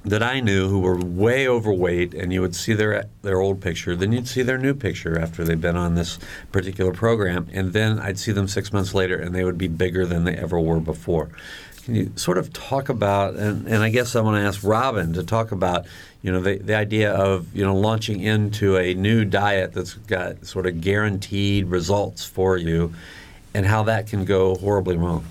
[0.04, 3.96] that I knew who were way overweight, and you would see their their old picture,
[3.96, 6.18] then you'd see their new picture after they've been on this
[6.52, 10.04] particular program, and then I'd see them six months later, and they would be bigger
[10.04, 11.30] than they ever were before.
[11.84, 15.12] Can you sort of talk about, and, and I guess I want to ask Robin
[15.14, 15.86] to talk about,
[16.24, 20.46] you know, the, the idea of, you know, launching into a new diet that's got
[20.46, 22.94] sort of guaranteed results for you
[23.52, 25.26] and how that can go horribly wrong.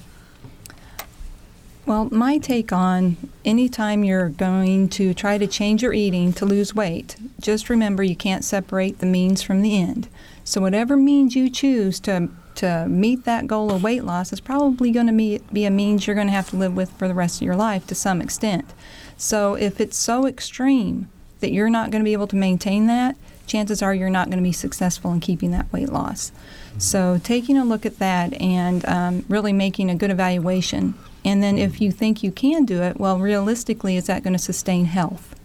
[1.88, 6.75] Well, my take on anytime you're going to try to change your eating to lose
[6.75, 10.08] weight, just remember you can't separate the means from the end.
[10.43, 14.91] So, whatever means you choose to, to meet that goal of weight loss is probably
[14.91, 17.15] going to be, be a means you're going to have to live with for the
[17.15, 18.71] rest of your life to some extent.
[19.17, 23.15] So, if it's so extreme that you're not going to be able to maintain that,
[23.47, 26.32] chances are you're not going to be successful in keeping that weight loss.
[26.78, 30.95] So, taking a look at that and um, really making a good evaluation
[31.26, 34.39] and then if you think you can do it, well, realistically, is that going to
[34.39, 35.36] sustain health?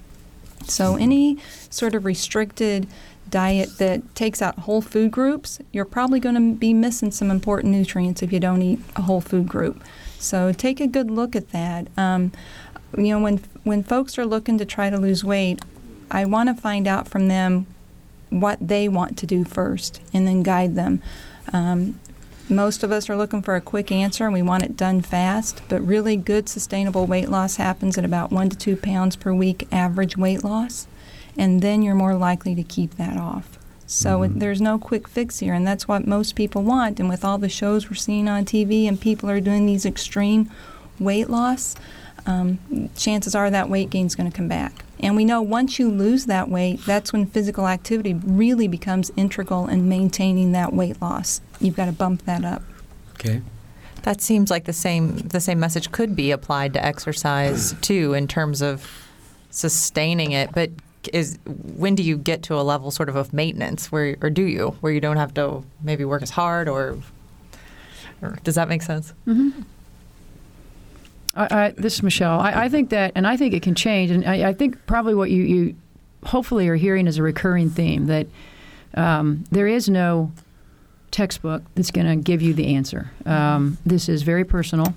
[0.66, 1.38] So any
[1.70, 2.88] sort of restricted
[3.30, 7.72] diet that takes out whole food groups, you're probably going to be missing some important
[7.72, 9.82] nutrients if you don't eat a whole food group.
[10.18, 11.86] So take a good look at that.
[11.96, 12.32] Um,
[12.96, 15.60] you know, when when folks are looking to try to lose weight,
[16.10, 17.66] I want to find out from them
[18.30, 21.02] what they want to do first, and then guide them.
[21.52, 21.98] Um,
[22.50, 25.60] most of us are looking for a quick answer and we want it done fast,
[25.68, 29.68] but really good sustainable weight loss happens at about one to two pounds per week
[29.70, 30.86] average weight loss,
[31.36, 33.58] and then you're more likely to keep that off.
[33.86, 34.38] So mm-hmm.
[34.38, 37.00] there's no quick fix here, and that's what most people want.
[37.00, 40.50] And with all the shows we're seeing on TV and people are doing these extreme
[40.98, 41.74] weight loss,
[42.26, 44.84] um, chances are that weight gain is going to come back.
[45.00, 49.68] And we know once you lose that weight, that's when physical activity really becomes integral
[49.68, 51.40] in maintaining that weight loss.
[51.60, 52.62] You've got to bump that up.
[53.12, 53.42] Okay.
[54.02, 58.26] That seems like the same the same message could be applied to exercise too in
[58.26, 58.90] terms of
[59.50, 60.70] sustaining it, but
[61.12, 64.42] is when do you get to a level sort of of maintenance where or do
[64.42, 66.98] you where you don't have to maybe work as hard or,
[68.20, 69.12] or does that make sense?
[69.26, 69.62] Mm-hmm.
[71.38, 72.40] I, I, this is Michelle.
[72.40, 74.10] I, I, think that, and I think it can change.
[74.10, 75.76] And I, think probably what you, you
[76.24, 78.26] hopefully are hearing is a recurring theme that
[78.94, 80.32] um, there is no
[81.10, 83.10] textbook that's going to give you the answer.
[83.24, 84.92] Um, this is very personal.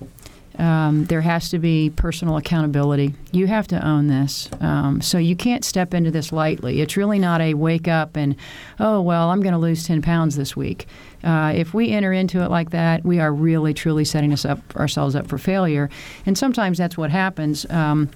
[0.58, 3.14] Um, there has to be personal accountability.
[3.30, 4.50] You have to own this.
[4.60, 6.82] Um, so you can't step into this lightly.
[6.82, 8.36] It's really not a wake up and,
[8.78, 10.86] oh, well, I'm going to lose 10 pounds this week.
[11.24, 14.58] Uh, if we enter into it like that, we are really, truly setting us up
[14.76, 15.88] ourselves up for failure.
[16.26, 17.68] And sometimes that's what happens.
[17.70, 18.10] Um,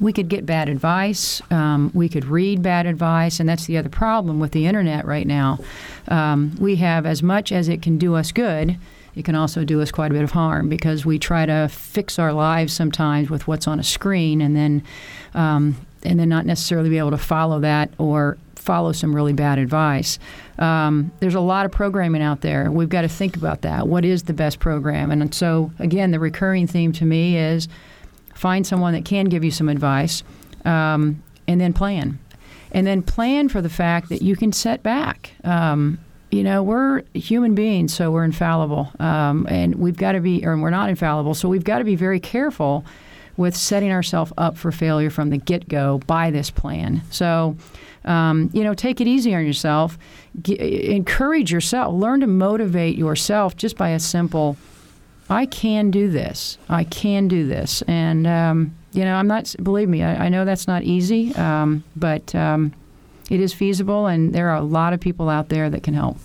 [0.00, 1.42] we could get bad advice.
[1.50, 5.26] Um, we could read bad advice, and that's the other problem with the internet right
[5.26, 5.58] now.
[6.08, 8.78] Um, we have as much as it can do us good
[9.14, 12.18] it can also do us quite a bit of harm because we try to fix
[12.18, 14.82] our lives sometimes with what's on a screen and then
[15.34, 19.58] um, and then not necessarily be able to follow that or follow some really bad
[19.58, 20.18] advice.
[20.62, 22.70] Um, there's a lot of programming out there.
[22.70, 23.88] We've got to think about that.
[23.88, 25.10] What is the best program?
[25.10, 27.66] And so, again, the recurring theme to me is
[28.34, 30.22] find someone that can give you some advice
[30.64, 32.20] um, and then plan.
[32.70, 35.32] And then plan for the fact that you can set back.
[35.42, 35.98] Um,
[36.30, 38.92] you know, we're human beings, so we're infallible.
[39.00, 41.96] Um, and we've got to be, or we're not infallible, so we've got to be
[41.96, 42.84] very careful
[43.36, 47.02] with setting ourselves up for failure from the get go by this plan.
[47.10, 47.56] So,
[48.04, 49.98] um, you know, take it easy on yourself.
[50.42, 51.94] G- encourage yourself.
[51.94, 54.56] Learn to motivate yourself just by a simple,
[55.30, 56.58] I can do this.
[56.68, 57.82] I can do this.
[57.82, 61.82] And, um, you know, I'm not, believe me, I, I know that's not easy, um,
[61.96, 62.74] but um,
[63.30, 66.18] it is feasible, and there are a lot of people out there that can help.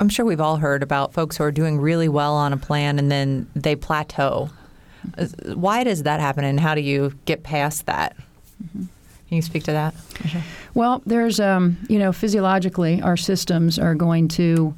[0.00, 2.98] I'm sure we've all heard about folks who are doing really well on a plan
[2.98, 4.50] and then they plateau.
[5.54, 8.16] Why does that happen, and how do you get past that?
[8.72, 8.88] Can
[9.36, 9.94] you speak to that?
[10.74, 14.74] Well, there's, um, you know, physiologically, our systems are going to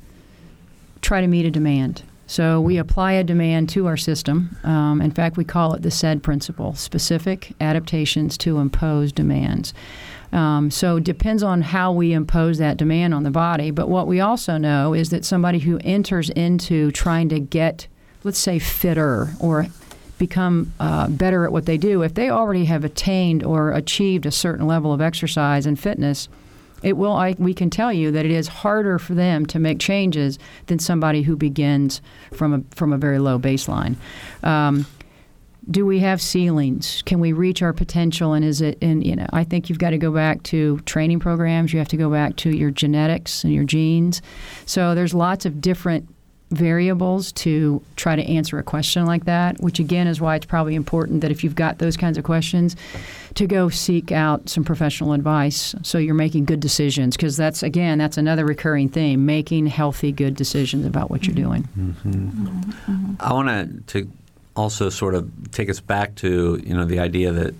[1.03, 2.03] try to meet a demand.
[2.27, 4.57] So we apply a demand to our system.
[4.62, 9.73] Um, in fact, we call it the SAID principle specific adaptations to impose demands.
[10.31, 13.71] Um, so it depends on how we impose that demand on the body.
[13.71, 17.87] But what we also know is that somebody who enters into trying to get,
[18.25, 19.67] let's say, fitter or
[20.19, 24.31] become uh, better at what they do, if they already have attained or achieved a
[24.31, 26.29] certain level of exercise and fitness,
[26.83, 27.13] it will.
[27.13, 30.79] I, we can tell you that it is harder for them to make changes than
[30.79, 32.01] somebody who begins
[32.33, 33.97] from a from a very low baseline.
[34.43, 34.87] Um,
[35.71, 37.03] do we have ceilings?
[37.03, 38.33] Can we reach our potential?
[38.33, 38.79] And is it?
[38.81, 41.73] And you know, I think you've got to go back to training programs.
[41.73, 44.23] You have to go back to your genetics and your genes.
[44.65, 46.09] So there's lots of different
[46.51, 50.75] variables to try to answer a question like that, which again is why it's probably
[50.75, 52.77] important that if you've got those kinds of questions,
[53.35, 57.17] to go seek out some professional advice so you're making good decisions.
[57.17, 61.63] Because that's, again, that's another recurring theme making healthy, good decisions about what you're mm-hmm.
[61.77, 61.95] doing.
[62.89, 63.13] Mm-hmm.
[63.21, 64.09] I want to
[64.59, 67.55] also sort of take us back to you know the idea that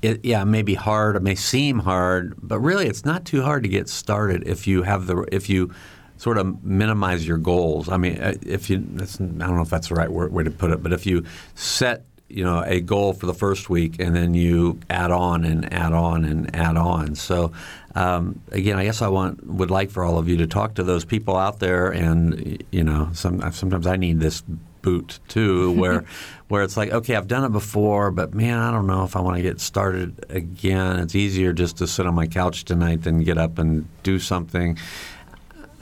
[0.00, 3.42] it yeah it may be hard, it may seem hard, but really it's not too
[3.42, 5.72] hard to get started if you have the if you
[6.20, 7.88] sort of minimize your goals.
[7.88, 10.44] I mean, uh, if you that's, I don't know if that's the right word, way
[10.44, 13.98] to put it, but if you set you know a goal for the first week
[13.98, 17.14] and then you add on and add on and add on.
[17.14, 17.52] So
[17.94, 20.82] um, again, I guess I want would like for all of you to talk to
[20.82, 24.42] those people out there, and you know, some, sometimes I need this
[24.82, 26.04] boot too, where
[26.48, 29.20] where it's like, okay, I've done it before, but man, I don't know if I
[29.20, 30.98] want to get started again.
[30.98, 34.76] It's easier just to sit on my couch tonight than get up and do something.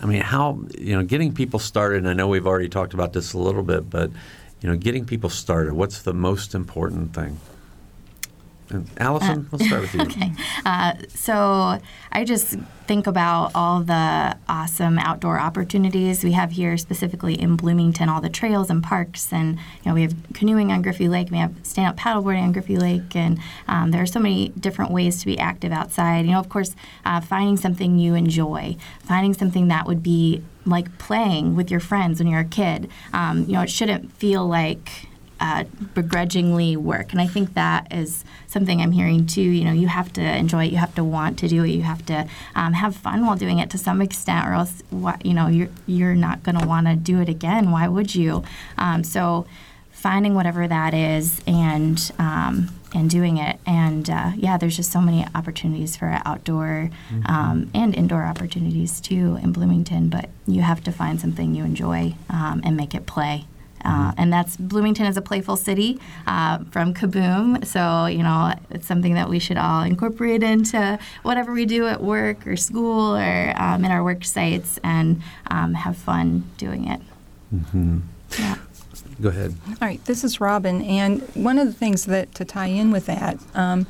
[0.01, 2.07] I mean, how you know, getting people started.
[2.07, 4.11] I know we've already talked about this a little bit, but
[4.61, 5.73] you know, getting people started.
[5.73, 7.39] What's the most important thing?
[8.71, 10.01] And Allison, let's start with you.
[10.09, 10.33] Okay.
[10.65, 11.79] Uh, so
[12.13, 18.09] I just think about all the awesome outdoor opportunities we have here, specifically in Bloomington,
[18.09, 19.33] all the trails and parks.
[19.33, 22.53] And, you know, we have canoeing on Griffey Lake, we have stand up paddleboarding on
[22.53, 26.25] Griffey Lake, and um, there are so many different ways to be active outside.
[26.25, 30.99] You know, of course, uh, finding something you enjoy, finding something that would be like
[30.99, 32.91] playing with your friends when you're a kid.
[33.13, 35.08] Um, you know, it shouldn't feel like
[35.41, 37.13] uh, begrudgingly work.
[37.13, 39.43] And I think that is something I'm hearing too.
[39.43, 41.83] You know, you have to enjoy it, you have to want to do it, you
[41.83, 45.35] have to um, have fun while doing it to some extent, or else, what, you
[45.35, 47.71] know, you're you're not going to want to do it again.
[47.71, 48.45] Why would you?
[48.77, 49.47] Um, so
[49.99, 55.01] finding whatever that is and um, and doing it and uh, yeah there's just so
[55.01, 56.89] many opportunities for outdoor
[57.27, 62.15] um, and indoor opportunities too in bloomington but you have to find something you enjoy
[62.31, 63.45] um, and make it play
[63.85, 67.65] uh, and that's Bloomington is a playful city uh, from Kaboom.
[67.65, 72.03] So, you know, it's something that we should all incorporate into whatever we do at
[72.03, 77.01] work or school or um, in our work sites and um, have fun doing it.
[78.39, 78.57] Yeah.
[79.21, 79.55] Go ahead.
[79.69, 83.07] All right, this is Robin, and one of the things that to tie in with
[83.07, 83.87] that, um,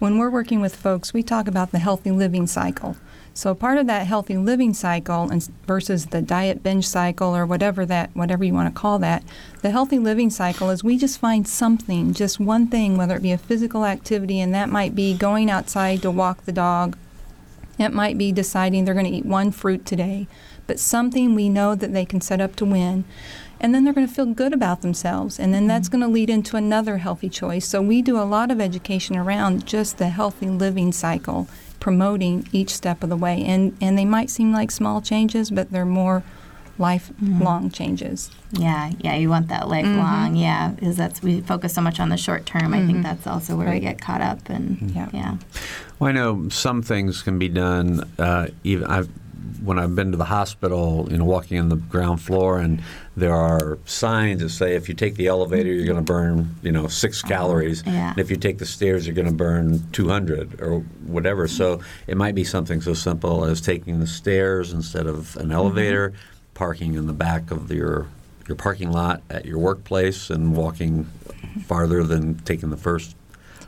[0.00, 2.96] when we're working with folks, we talk about the healthy living cycle.
[3.34, 7.86] So part of that healthy living cycle and versus the diet binge cycle or whatever
[7.86, 9.24] that whatever you want to call that,
[9.62, 13.32] the healthy living cycle is we just find something, just one thing, whether it be
[13.32, 16.96] a physical activity, and that might be going outside to walk the dog.
[17.78, 20.28] It might be deciding they're going to eat one fruit today,
[20.66, 23.04] but something we know that they can set up to win.
[23.58, 26.00] And then they're going to feel good about themselves and then that's mm-hmm.
[26.00, 27.66] going to lead into another healthy choice.
[27.66, 31.46] So we do a lot of education around just the healthy living cycle
[31.82, 33.42] promoting each step of the way.
[33.44, 36.22] And and they might seem like small changes but they're more
[36.78, 37.68] lifelong mm-hmm.
[37.68, 38.30] changes.
[38.52, 40.36] Yeah, yeah, you want that lifelong, mm-hmm.
[40.36, 42.72] yeah, because that's we focus so much on the short term.
[42.72, 43.02] I think mm-hmm.
[43.02, 45.08] that's also where we get caught up, and Yeah.
[45.12, 45.36] yeah,
[45.98, 48.08] Well, I know some things can be done.
[48.18, 49.08] Uh, even I've,
[49.62, 52.82] when I've been to the hospital, you know, walking on the ground floor, and
[53.16, 56.72] there are signs that say if you take the elevator, you're going to burn, you
[56.72, 57.82] know, six oh, calories.
[57.86, 58.10] yeah.
[58.10, 61.48] And if you take the stairs, you're going to burn 200 or whatever.
[61.48, 65.52] So it might be something so simple as taking the stairs instead of an mm-hmm.
[65.52, 66.14] elevator,
[66.54, 68.08] parking in the back of your
[68.48, 71.04] your parking lot at your workplace and walking
[71.66, 73.14] farther than taking the first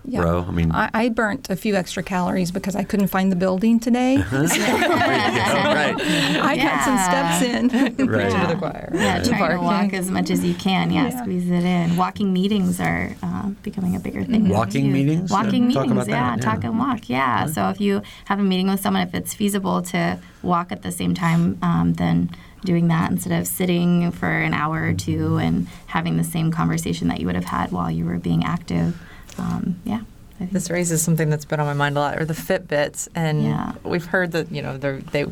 [0.07, 0.21] Yeah.
[0.23, 0.45] row?
[0.47, 3.81] I mean, I, I burnt a few extra calories because I couldn't find the building
[3.81, 4.17] today.
[4.33, 5.95] right.
[5.99, 7.95] I got some steps in.
[8.15, 8.31] Right.
[8.31, 8.91] To the choir.
[8.95, 10.91] Yeah, To trying to walk as much as you can.
[10.91, 11.23] Yeah, Yeah.
[11.23, 11.97] squeeze it in.
[11.97, 14.49] Walking meetings are uh, becoming a bigger thing.
[14.49, 15.31] Walking meetings?
[15.31, 15.93] Walking talk meetings.
[15.93, 16.53] about yeah, that, yeah.
[16.53, 17.09] talk and walk.
[17.09, 17.47] Yeah.
[17.47, 20.93] So if you have a meeting with someone, if it's feasible to walk at the
[20.93, 22.31] same time, um, then
[22.65, 27.09] doing that instead of sitting for an hour or two and having the same conversation
[27.09, 28.97] that you would have had while you were being active.
[29.39, 30.01] Um, yeah.
[30.41, 33.73] This raises something that's been on my mind a lot, or the Fitbits, and Yeah.
[33.85, 35.25] we've heard that you know they're they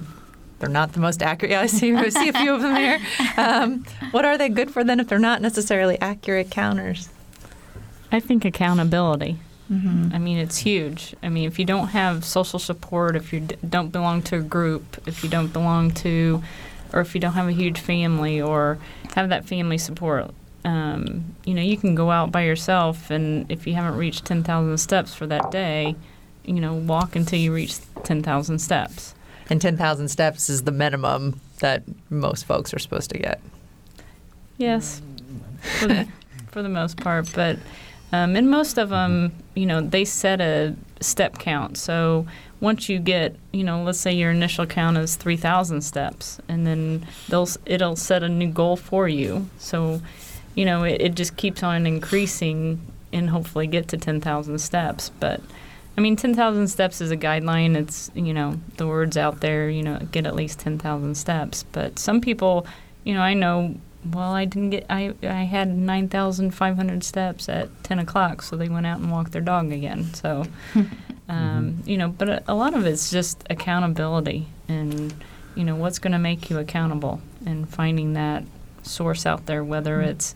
[0.58, 1.50] they're not the most accurate.
[1.50, 3.00] Yeah, I see I see a few of them there.
[3.36, 7.08] Um, what are they good for then if they're not necessarily accurate counters?
[8.12, 9.38] I think accountability.
[9.70, 10.14] Mhm.
[10.14, 11.14] I mean, it's huge.
[11.22, 14.40] I mean, if you don't have social support, if you d- don't belong to a
[14.42, 16.42] group, if you don't belong to,
[16.92, 18.78] or if you don't have a huge family or
[19.14, 20.30] have that family support,
[20.64, 24.78] um, you know, you can go out by yourself, and if you haven't reached 10,000
[24.78, 25.96] steps for that day,
[26.44, 29.14] you know, walk until you reach 10,000 steps.
[29.52, 33.40] And ten thousand steps is the minimum that most folks are supposed to get.
[34.56, 35.02] Yes,
[35.78, 36.08] for the,
[36.50, 37.30] for the most part.
[37.34, 37.58] But
[38.12, 41.76] um, and most of them, you know, they set a step count.
[41.76, 42.26] So
[42.60, 46.66] once you get, you know, let's say your initial count is three thousand steps, and
[46.66, 49.50] then they'll it'll set a new goal for you.
[49.58, 50.00] So,
[50.54, 52.80] you know, it, it just keeps on increasing,
[53.12, 55.10] and hopefully get to ten thousand steps.
[55.20, 55.40] But
[55.96, 57.76] I mean, 10,000 steps is a guideline.
[57.76, 61.64] It's, you know, the word's out there, you know, get at least 10,000 steps.
[61.70, 62.66] But some people,
[63.04, 63.76] you know, I know,
[64.10, 68.86] well, I didn't get, I, I had 9,500 steps at 10 o'clock, so they went
[68.86, 70.14] out and walked their dog again.
[70.14, 70.46] So,
[71.28, 75.14] um, you know, but a, a lot of it's just accountability and,
[75.54, 78.44] you know, what's going to make you accountable and finding that
[78.82, 80.34] source out there, whether it's,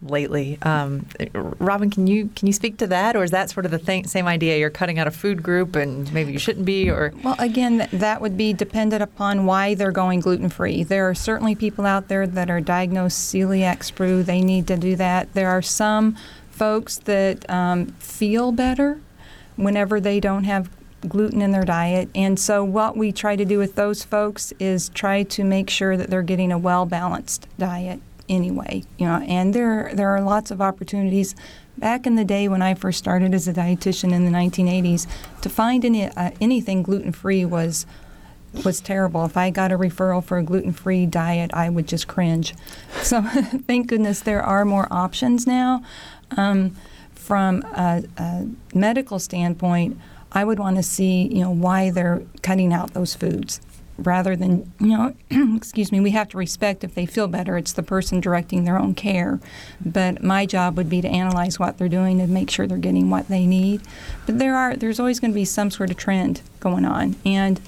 [0.09, 0.57] lately.
[0.61, 4.03] Um, Robin, can you can you speak to that, or is that sort of the
[4.05, 4.57] same idea?
[4.57, 8.21] You're cutting out a food group, and maybe you shouldn't be, or Well, again, that
[8.21, 10.83] would be dependent upon why they're going gluten free.
[10.83, 14.23] There are certainly people out there that are diagnosed celiac sprue.
[14.25, 15.33] They need to do that.
[15.33, 16.15] There are some
[16.49, 18.99] folks that um, feel better
[19.55, 20.69] whenever they don't have
[21.07, 22.09] gluten in their diet.
[22.15, 25.97] And so, what we try to do with those folks is try to make sure
[25.97, 28.83] that they're getting a well balanced diet anyway.
[28.97, 31.35] You know, and there there are lots of opportunities.
[31.77, 35.07] Back in the day when I first started as a dietitian in the 1980s,
[35.41, 37.85] to find any uh, anything gluten free was
[38.63, 39.25] was terrible.
[39.25, 42.53] If I got a referral for a gluten free diet, I would just cringe.
[43.03, 43.21] So
[43.67, 45.83] thank goodness there are more options now.
[46.35, 46.75] Um,
[47.13, 49.99] from a, a medical standpoint,
[50.31, 53.59] I would want to see you know why they're cutting out those foods
[53.97, 55.15] rather than you know
[55.55, 58.77] excuse me we have to respect if they feel better it's the person directing their
[58.77, 59.39] own care
[59.83, 63.09] but my job would be to analyze what they're doing and make sure they're getting
[63.09, 63.81] what they need
[64.25, 67.61] but there are there's always going to be some sort of trend going on and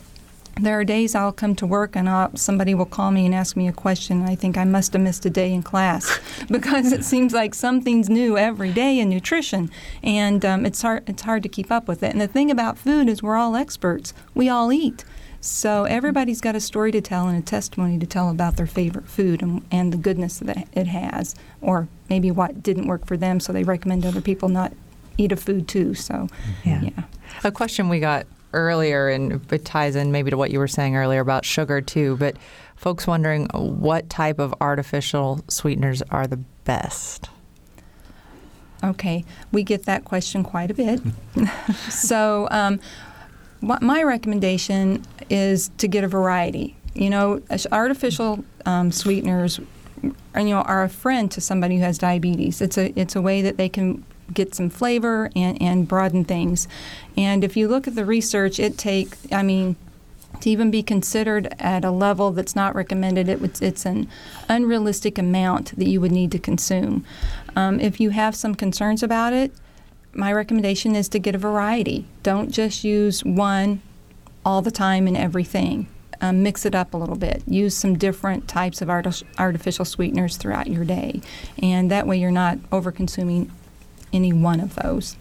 [0.60, 3.56] there are days I'll come to work and I'll, somebody will call me and ask
[3.56, 4.22] me a question.
[4.22, 6.20] And I think I must have missed a day in class
[6.52, 9.70] because it seems like something's new every day in nutrition,
[10.04, 12.12] and um, it's hard it's hard to keep up with it.
[12.12, 14.14] And the thing about food is we're all experts.
[14.34, 15.06] We all eat.
[15.48, 19.08] So everybody's got a story to tell and a testimony to tell about their favorite
[19.08, 23.40] food and, and the goodness that it has, or maybe what didn't work for them,
[23.40, 24.74] so they recommend other people not
[25.18, 25.94] eat a food too.
[25.94, 26.28] So,
[26.66, 26.82] Yeah.
[26.82, 27.04] yeah.
[27.46, 30.98] A question we got earlier, and it ties in maybe to what you were saying
[30.98, 32.36] earlier about sugar too, but
[32.76, 37.30] folks wondering what type of artificial sweeteners are the best.
[38.84, 41.00] Okay, we get that question quite a bit.
[41.90, 43.07] so, um, what
[43.62, 46.76] my recommendation is to get a variety.
[46.94, 47.42] You know,
[47.72, 49.60] artificial um, sweeteners,
[50.02, 52.62] you know, are a friend to somebody who has diabetes.
[52.62, 54.04] It's a it's a way that they can
[54.34, 56.68] get some flavor and, and broaden things.
[57.16, 59.76] And if you look at the research, it take I mean,
[60.42, 64.08] to even be considered at a level that's not recommended, it would, it's an
[64.50, 67.06] unrealistic amount that you would need to consume.
[67.56, 69.52] Um, if you have some concerns about it,
[70.14, 72.06] my recommendation is to get a variety.
[72.24, 73.82] Don't just use one
[74.46, 75.88] all the time in everything.
[76.20, 77.44] Um, mix it up a little bit.
[77.48, 81.22] Use some different types of arti- artificial sweeteners throughout your day,
[81.62, 83.52] and that way you're not over consuming
[84.12, 85.16] any one of those.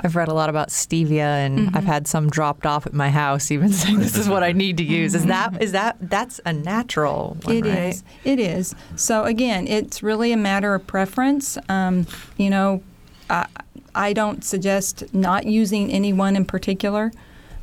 [0.00, 3.50] I've read a lot about stevia, and I've had some dropped off at my house,
[3.50, 5.14] even saying this is what I need to use.
[5.14, 7.78] Is that is that that's a natural one, It right?
[7.94, 8.04] is.
[8.24, 8.74] It is.
[8.96, 11.56] So again, it's really a matter of preference.
[11.70, 12.82] Um, you know,
[13.30, 13.46] I,
[13.94, 17.12] I don't suggest not using any one in particular.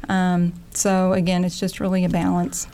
[0.07, 2.67] Um, so again, it's just really a balance.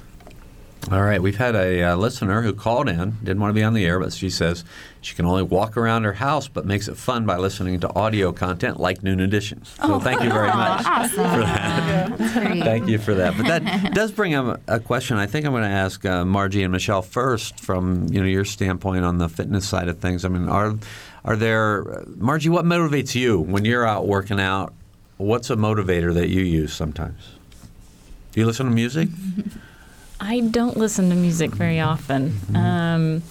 [0.92, 3.74] All right, we've had a uh, listener who called in, didn't want to be on
[3.74, 4.64] the air, but she says
[5.02, 8.32] she can only walk around her house, but makes it fun by listening to audio
[8.32, 9.66] content like Noon Edition.
[9.66, 12.16] So thank you very much for that.
[12.20, 13.36] Thank you for that.
[13.36, 15.18] But that does bring up a question.
[15.18, 18.46] I think I'm going to ask uh, Margie and Michelle first, from you know your
[18.46, 20.24] standpoint on the fitness side of things.
[20.24, 20.76] I mean, are
[21.26, 22.50] are there, Margie?
[22.50, 24.74] What motivates you when you're out working out?
[25.18, 27.20] What's a motivator that you use sometimes?
[28.32, 29.10] Do you listen to music?
[30.20, 32.40] I don't listen to music very often.
[32.56, 33.24] Um,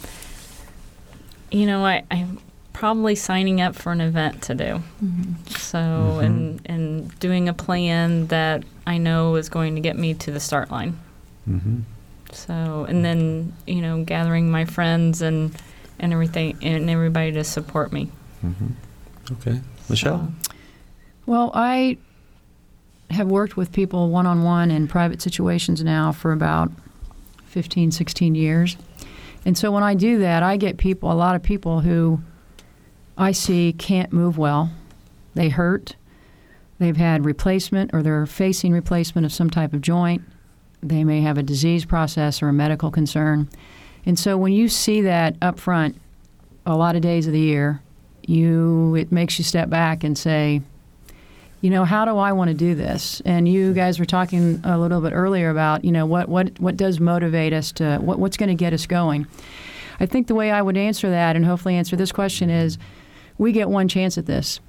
[1.50, 2.40] you know, I, I'm
[2.72, 4.82] probably signing up for an event to do.
[5.48, 5.78] So,
[6.18, 10.40] and and doing a plan that I know is going to get me to the
[10.40, 10.98] start line.
[11.48, 11.80] Mm-hmm.
[12.32, 15.54] So, and then you know, gathering my friends and
[15.98, 18.10] and everything and everybody to support me.
[18.44, 19.32] Mm-hmm.
[19.34, 20.32] Okay, Michelle.
[21.26, 21.98] Well, I
[23.10, 26.70] have worked with people one on one in private situations now for about
[27.46, 28.76] 15, 16 years.
[29.44, 32.20] And so when I do that, I get people, a lot of people who
[33.16, 34.70] I see can't move well.
[35.34, 35.96] They hurt.
[36.78, 40.22] They've had replacement or they're facing replacement of some type of joint.
[40.82, 43.48] They may have a disease process or a medical concern.
[44.06, 46.00] And so when you see that up front
[46.66, 47.82] a lot of days of the year,
[48.26, 50.62] you it makes you step back and say,
[51.60, 53.22] you know, how do I want to do this?
[53.24, 56.76] And you guys were talking a little bit earlier about, you know, what what what
[56.76, 59.26] does motivate us to what, what's going to get us going.
[60.00, 62.78] I think the way I would answer that and hopefully answer this question is
[63.38, 64.60] we get one chance at this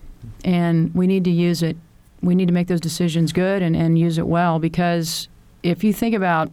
[0.43, 1.77] and we need to use it.
[2.21, 5.27] We need to make those decisions good and, and use it well because
[5.63, 6.51] if you think about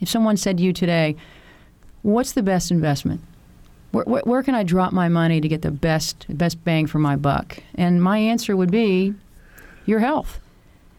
[0.00, 1.16] if someone said to you today,
[2.02, 3.20] what's the best investment?
[3.92, 6.98] Where, where, where can I drop my money to get the best best bang for
[6.98, 7.58] my buck?
[7.74, 9.14] And my answer would be
[9.84, 10.38] your health.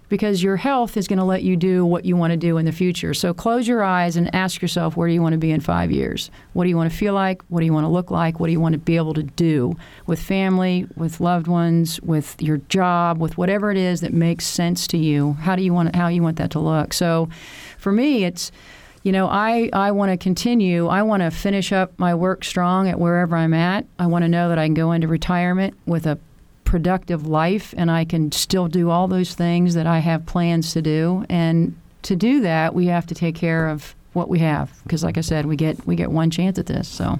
[0.10, 2.66] Because your health is going to let you do what you want to do in
[2.66, 3.14] the future.
[3.14, 5.89] So close your eyes and ask yourself where do you want to be in five
[5.89, 6.30] years?
[6.52, 7.41] What do you want to feel like?
[7.43, 8.38] What do you want to look like?
[8.38, 9.78] What do you want to be able to do
[10.08, 14.86] with family, with loved ones, with your job, with whatever it is that makes sense
[14.88, 15.38] to you?
[15.39, 16.91] How do you want how you want that to look?
[16.91, 17.30] So
[17.78, 18.52] for me, it's
[19.04, 20.88] you know, I, I want to continue.
[20.88, 23.86] I want to finish up my work strong at wherever I'm at.
[23.97, 26.20] I want to know that I can go into retirement with a
[26.66, 30.82] productive life and I can still do all those things that I have plans to
[30.82, 31.26] do.
[31.30, 35.18] And to do that, we have to take care of what we have because, like
[35.18, 36.88] I said, we get we get one chance at this.
[36.88, 37.18] So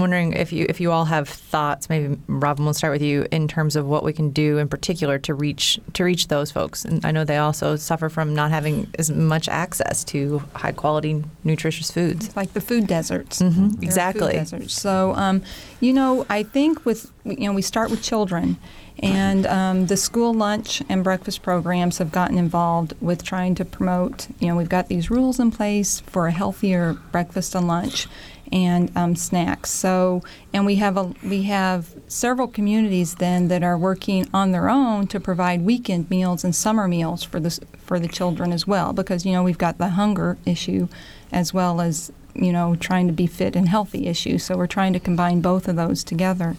[0.00, 1.88] wondering if you if you all have thoughts.
[1.88, 5.18] Maybe Robin, we'll start with you in terms of what we can do in particular
[5.20, 6.84] to reach to reach those folks.
[6.84, 11.22] And I know they also suffer from not having as much access to high quality,
[11.44, 12.26] nutritious foods.
[12.26, 13.40] It's like the food deserts.
[13.40, 14.32] Mhm, There are food exactly.
[14.32, 14.74] deserts.
[14.74, 15.42] So, um,
[15.80, 18.56] you know, I think with you know we start with children,
[19.00, 24.26] and um, the school lunch and breakfast programs have gotten involved with trying to promote.
[24.40, 28.06] You know, we've got these rules in place for a healthier breakfast and lunch.
[28.50, 29.70] And um, snacks.
[29.70, 30.22] So,
[30.54, 35.06] and we have a we have several communities then that are working on their own
[35.08, 38.94] to provide weekend meals and summer meals for the for the children as well.
[38.94, 40.88] Because you know we've got the hunger issue,
[41.30, 44.38] as well as you know, trying to be fit and healthy issue.
[44.38, 46.56] So we're trying to combine both of those together.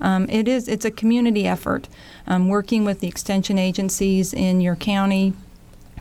[0.00, 1.88] Um, it is it's a community effort,
[2.26, 5.32] um, working with the extension agencies in your county,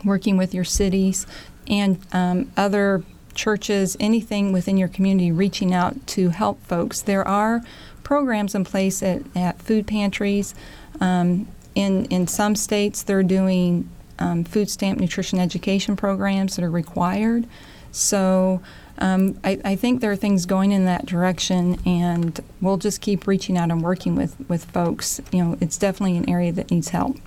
[0.03, 1.25] working with your cities,
[1.67, 3.03] and um, other
[3.41, 7.01] churches, anything within your community, reaching out to help folks.
[7.01, 7.61] There are
[8.03, 10.53] programs in place at, at food pantries.
[10.99, 13.89] Um, in in some states, they're doing
[14.19, 17.47] um, food stamp nutrition education programs that are required.
[17.91, 18.61] So
[18.99, 23.25] um, I, I think there are things going in that direction, and we'll just keep
[23.25, 25.19] reaching out and working with, with folks.
[25.31, 27.17] You know, it's definitely an area that needs help.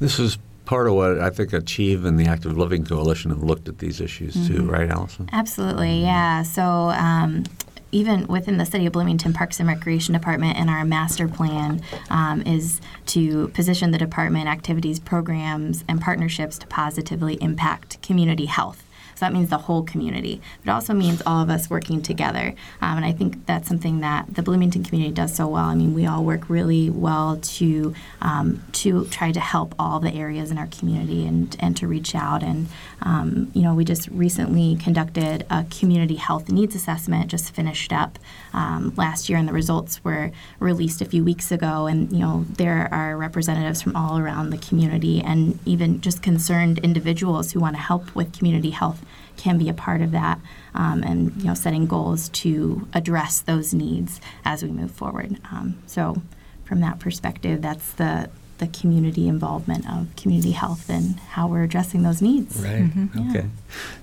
[0.00, 0.38] This is
[0.68, 4.02] part of what I think Achieve and the Active Living Coalition have looked at these
[4.02, 5.26] issues too, right, Allison?
[5.32, 6.42] Absolutely, yeah.
[6.42, 7.44] So um,
[7.90, 12.42] even within the City of Bloomington Parks and Recreation Department and our master plan um,
[12.42, 18.84] is to position the department activities, programs, and partnerships to positively impact community health.
[19.18, 20.40] So that means the whole community.
[20.64, 22.54] It also means all of us working together.
[22.80, 25.64] Um, and I think that's something that the Bloomington community does so well.
[25.64, 30.14] I mean, we all work really well to um, to try to help all the
[30.14, 32.44] areas in our community and, and to reach out.
[32.44, 32.68] And,
[33.02, 38.20] um, you know, we just recently conducted a community health needs assessment, just finished up
[38.52, 41.86] um, last year, and the results were released a few weeks ago.
[41.86, 46.78] And, you know, there are representatives from all around the community and even just concerned
[46.78, 49.04] individuals who want to help with community health
[49.38, 50.38] can be a part of that
[50.74, 55.80] um, and you know setting goals to address those needs as we move forward um,
[55.86, 56.20] so
[56.64, 58.28] from that perspective that's the
[58.58, 62.90] the community involvement of community health and how we're addressing those needs Right.
[63.14, 63.30] Yeah.
[63.30, 63.46] Okay.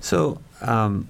[0.00, 1.08] So, um,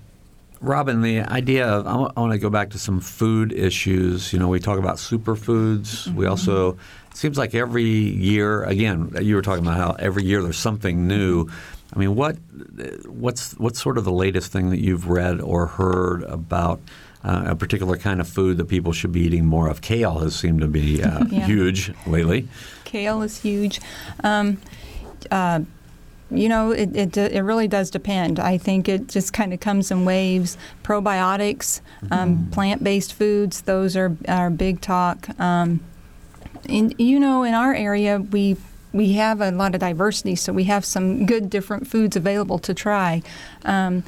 [0.61, 4.33] Robin, the idea of I want to go back to some food issues.
[4.33, 6.13] You know, we talk about superfoods.
[6.15, 6.79] We also
[7.17, 11.07] it seems like every year, again, you were talking about how every year there's something
[11.07, 11.49] new.
[11.97, 12.37] I mean, what
[13.07, 16.81] what's what's sort of the latest thing that you've read or heard about?
[17.25, 19.81] Uh, a particular kind of food that people should be eating more of.
[19.81, 21.45] Kale has seemed to be uh, Yeah.
[21.45, 22.47] huge lately.
[22.85, 23.81] Kale is huge.
[24.23, 24.59] Um,
[25.33, 25.61] uh,
[26.31, 28.39] you know, it, it, it really does depend.
[28.39, 30.57] I think it just kind of comes in waves.
[30.85, 31.81] Probiotics,
[32.13, 35.29] um, plant based foods, those are, are big talk.
[35.41, 35.81] Um,
[36.69, 38.57] and, you know, in our area, we
[38.97, 42.75] we have a lot of diversity, so we have some good different foods available to
[42.75, 43.23] try.
[43.65, 44.05] Um,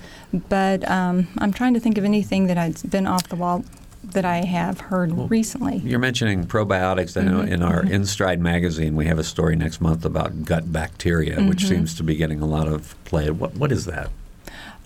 [0.49, 3.65] but um, I'm trying to think of anything that has been off the wall
[4.05, 5.79] that I have heard recently.
[5.79, 7.21] You're mentioning probiotics.
[7.21, 11.43] I know in our InStride magazine, we have a story next month about gut bacteria,
[11.43, 13.31] which seems to be getting a lot of play.
[13.31, 14.11] What what is that?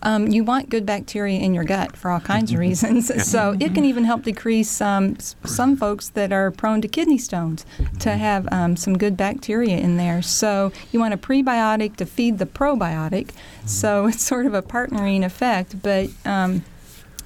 [0.02, 3.10] Um, you want good bacteria in your gut for all kinds of reasons.
[3.24, 7.64] So it can even help decrease um, some folks that are prone to kidney stones
[8.00, 10.22] to have um, some good bacteria in there.
[10.22, 13.30] So you want a prebiotic to feed the probiotic.
[13.64, 16.64] So it's sort of a partnering effect, but um,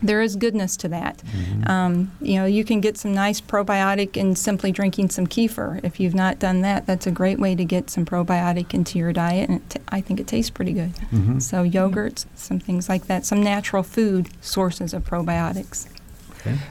[0.02, 1.22] there is goodness to that.
[1.66, 5.80] Um, you know, you can get some nice probiotic in simply drinking some kefir.
[5.82, 9.12] If you've not done that, that's a great way to get some probiotic into your
[9.12, 10.92] diet, and it t- I think it tastes pretty good.
[11.42, 15.88] So yogurts, some things like that, some natural food sources of probiotics.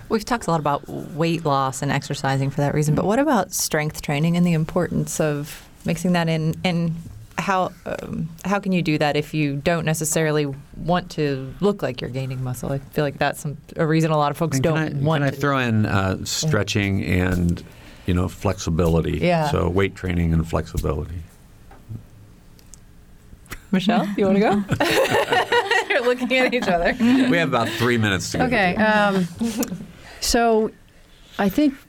[0.08, 3.52] We've talked a lot about weight loss and exercising for that reason, but what about
[3.52, 6.56] strength training and the importance of mixing that in?
[6.64, 6.96] And
[7.38, 10.46] how um, how can you do that if you don't necessarily
[10.78, 12.72] want to look like you're gaining muscle?
[12.72, 15.06] I feel like that's some, a reason a lot of folks And don't can I,
[15.06, 15.38] want can I to.
[15.42, 17.64] throw in uh, stretching and
[18.06, 19.18] you know flexibility?
[19.20, 19.50] Yeah.
[19.50, 21.16] So weight training and flexibility.
[23.72, 25.86] Michelle, you want to go?
[25.90, 26.96] You're looking at each other.
[27.00, 28.44] we have about three minutes to go.
[28.46, 28.76] Okay.
[28.76, 29.28] Um,
[30.22, 30.72] so
[31.38, 31.85] I think th-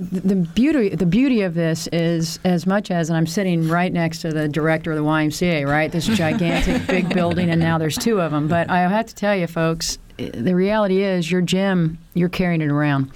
[0.00, 4.22] the beauty the beauty of this is as much as and I'm sitting right next
[4.22, 5.92] to the director of the YMCA, right?
[5.92, 8.48] This gigantic big building, and now there's two of them.
[8.48, 12.70] But I have to tell you, folks, the reality is your gym, you're carrying it
[12.70, 13.10] around.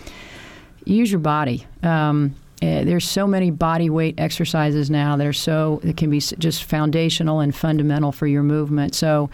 [0.84, 1.66] Use your body.
[1.82, 6.20] Um, eh, there's so many body weight exercises now that are so that can be
[6.20, 8.94] just foundational and fundamental for your movement.
[8.94, 9.30] So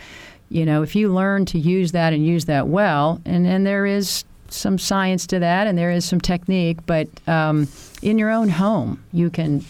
[0.51, 3.87] you know, if you learn to use that and use that well, and, and there
[3.87, 7.69] is some science to that and there is some technique, but um,
[8.03, 9.65] in your own home, you can,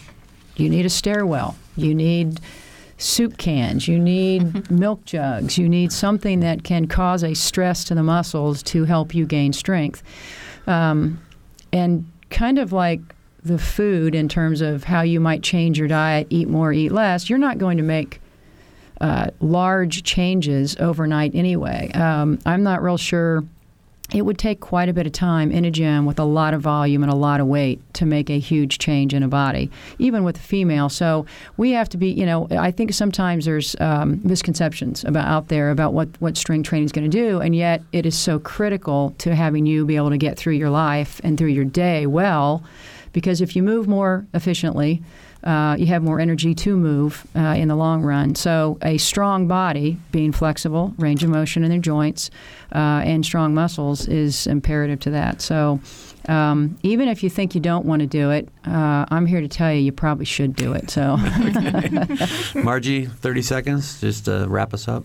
[0.55, 2.39] you need a stairwell, you need
[2.97, 7.95] soup cans, you need milk jugs, you need something that can cause a stress to
[7.95, 10.03] the muscles to help you gain strength.
[10.67, 11.21] Um,
[11.73, 13.01] and kind of like
[13.43, 17.29] the food in terms of how you might change your diet, eat more, eat less,
[17.29, 18.21] you're not going to make
[18.99, 21.91] uh, large changes overnight anyway.
[21.93, 23.43] Um, I'm not real sure
[24.13, 26.61] it would take quite a bit of time in a gym with a lot of
[26.61, 30.23] volume and a lot of weight to make a huge change in a body, even
[30.23, 30.89] with a female.
[30.89, 31.25] So
[31.57, 35.71] we have to be, you know, I think sometimes there's um, misconceptions about out there
[35.71, 39.15] about what, what strength training is going to do, and yet it is so critical
[39.19, 42.63] to having you be able to get through your life and through your day well,
[43.13, 45.01] because if you move more efficiently,
[45.43, 48.35] uh, you have more energy to move uh, in the long run.
[48.35, 52.29] So, a strong body, being flexible, range of motion in their joints,
[52.73, 55.41] uh, and strong muscles is imperative to that.
[55.41, 55.79] So,
[56.27, 59.47] um, even if you think you don't want to do it, uh, I'm here to
[59.47, 60.91] tell you you probably should do it.
[60.91, 61.17] So,
[62.55, 65.03] Margie, 30 seconds just to wrap us up.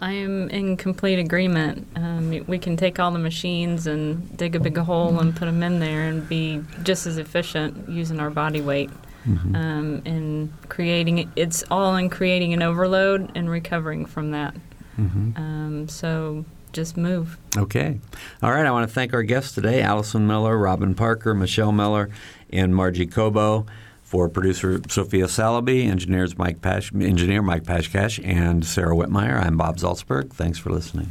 [0.00, 1.86] I am in complete agreement.
[1.96, 5.62] Um, we can take all the machines and dig a big hole and put them
[5.62, 8.90] in there and be just as efficient using our body weight.
[9.26, 9.56] Mm-hmm.
[9.56, 14.54] Um, and creating it's all in creating an overload and recovering from that.
[14.98, 15.36] Mm-hmm.
[15.36, 17.38] Um, so just move.
[17.56, 17.98] Okay.
[18.42, 18.66] All right.
[18.66, 22.10] I want to thank our guests today Allison Miller, Robin Parker, Michelle Miller,
[22.50, 23.66] and Margie Cobo.
[24.02, 29.78] For producer Sophia Salaby, engineers Mike Pash, engineer Mike Pashkash, and Sara Wittmeyer, I'm Bob
[29.78, 30.30] Zaltsberg.
[30.30, 31.10] Thanks for listening.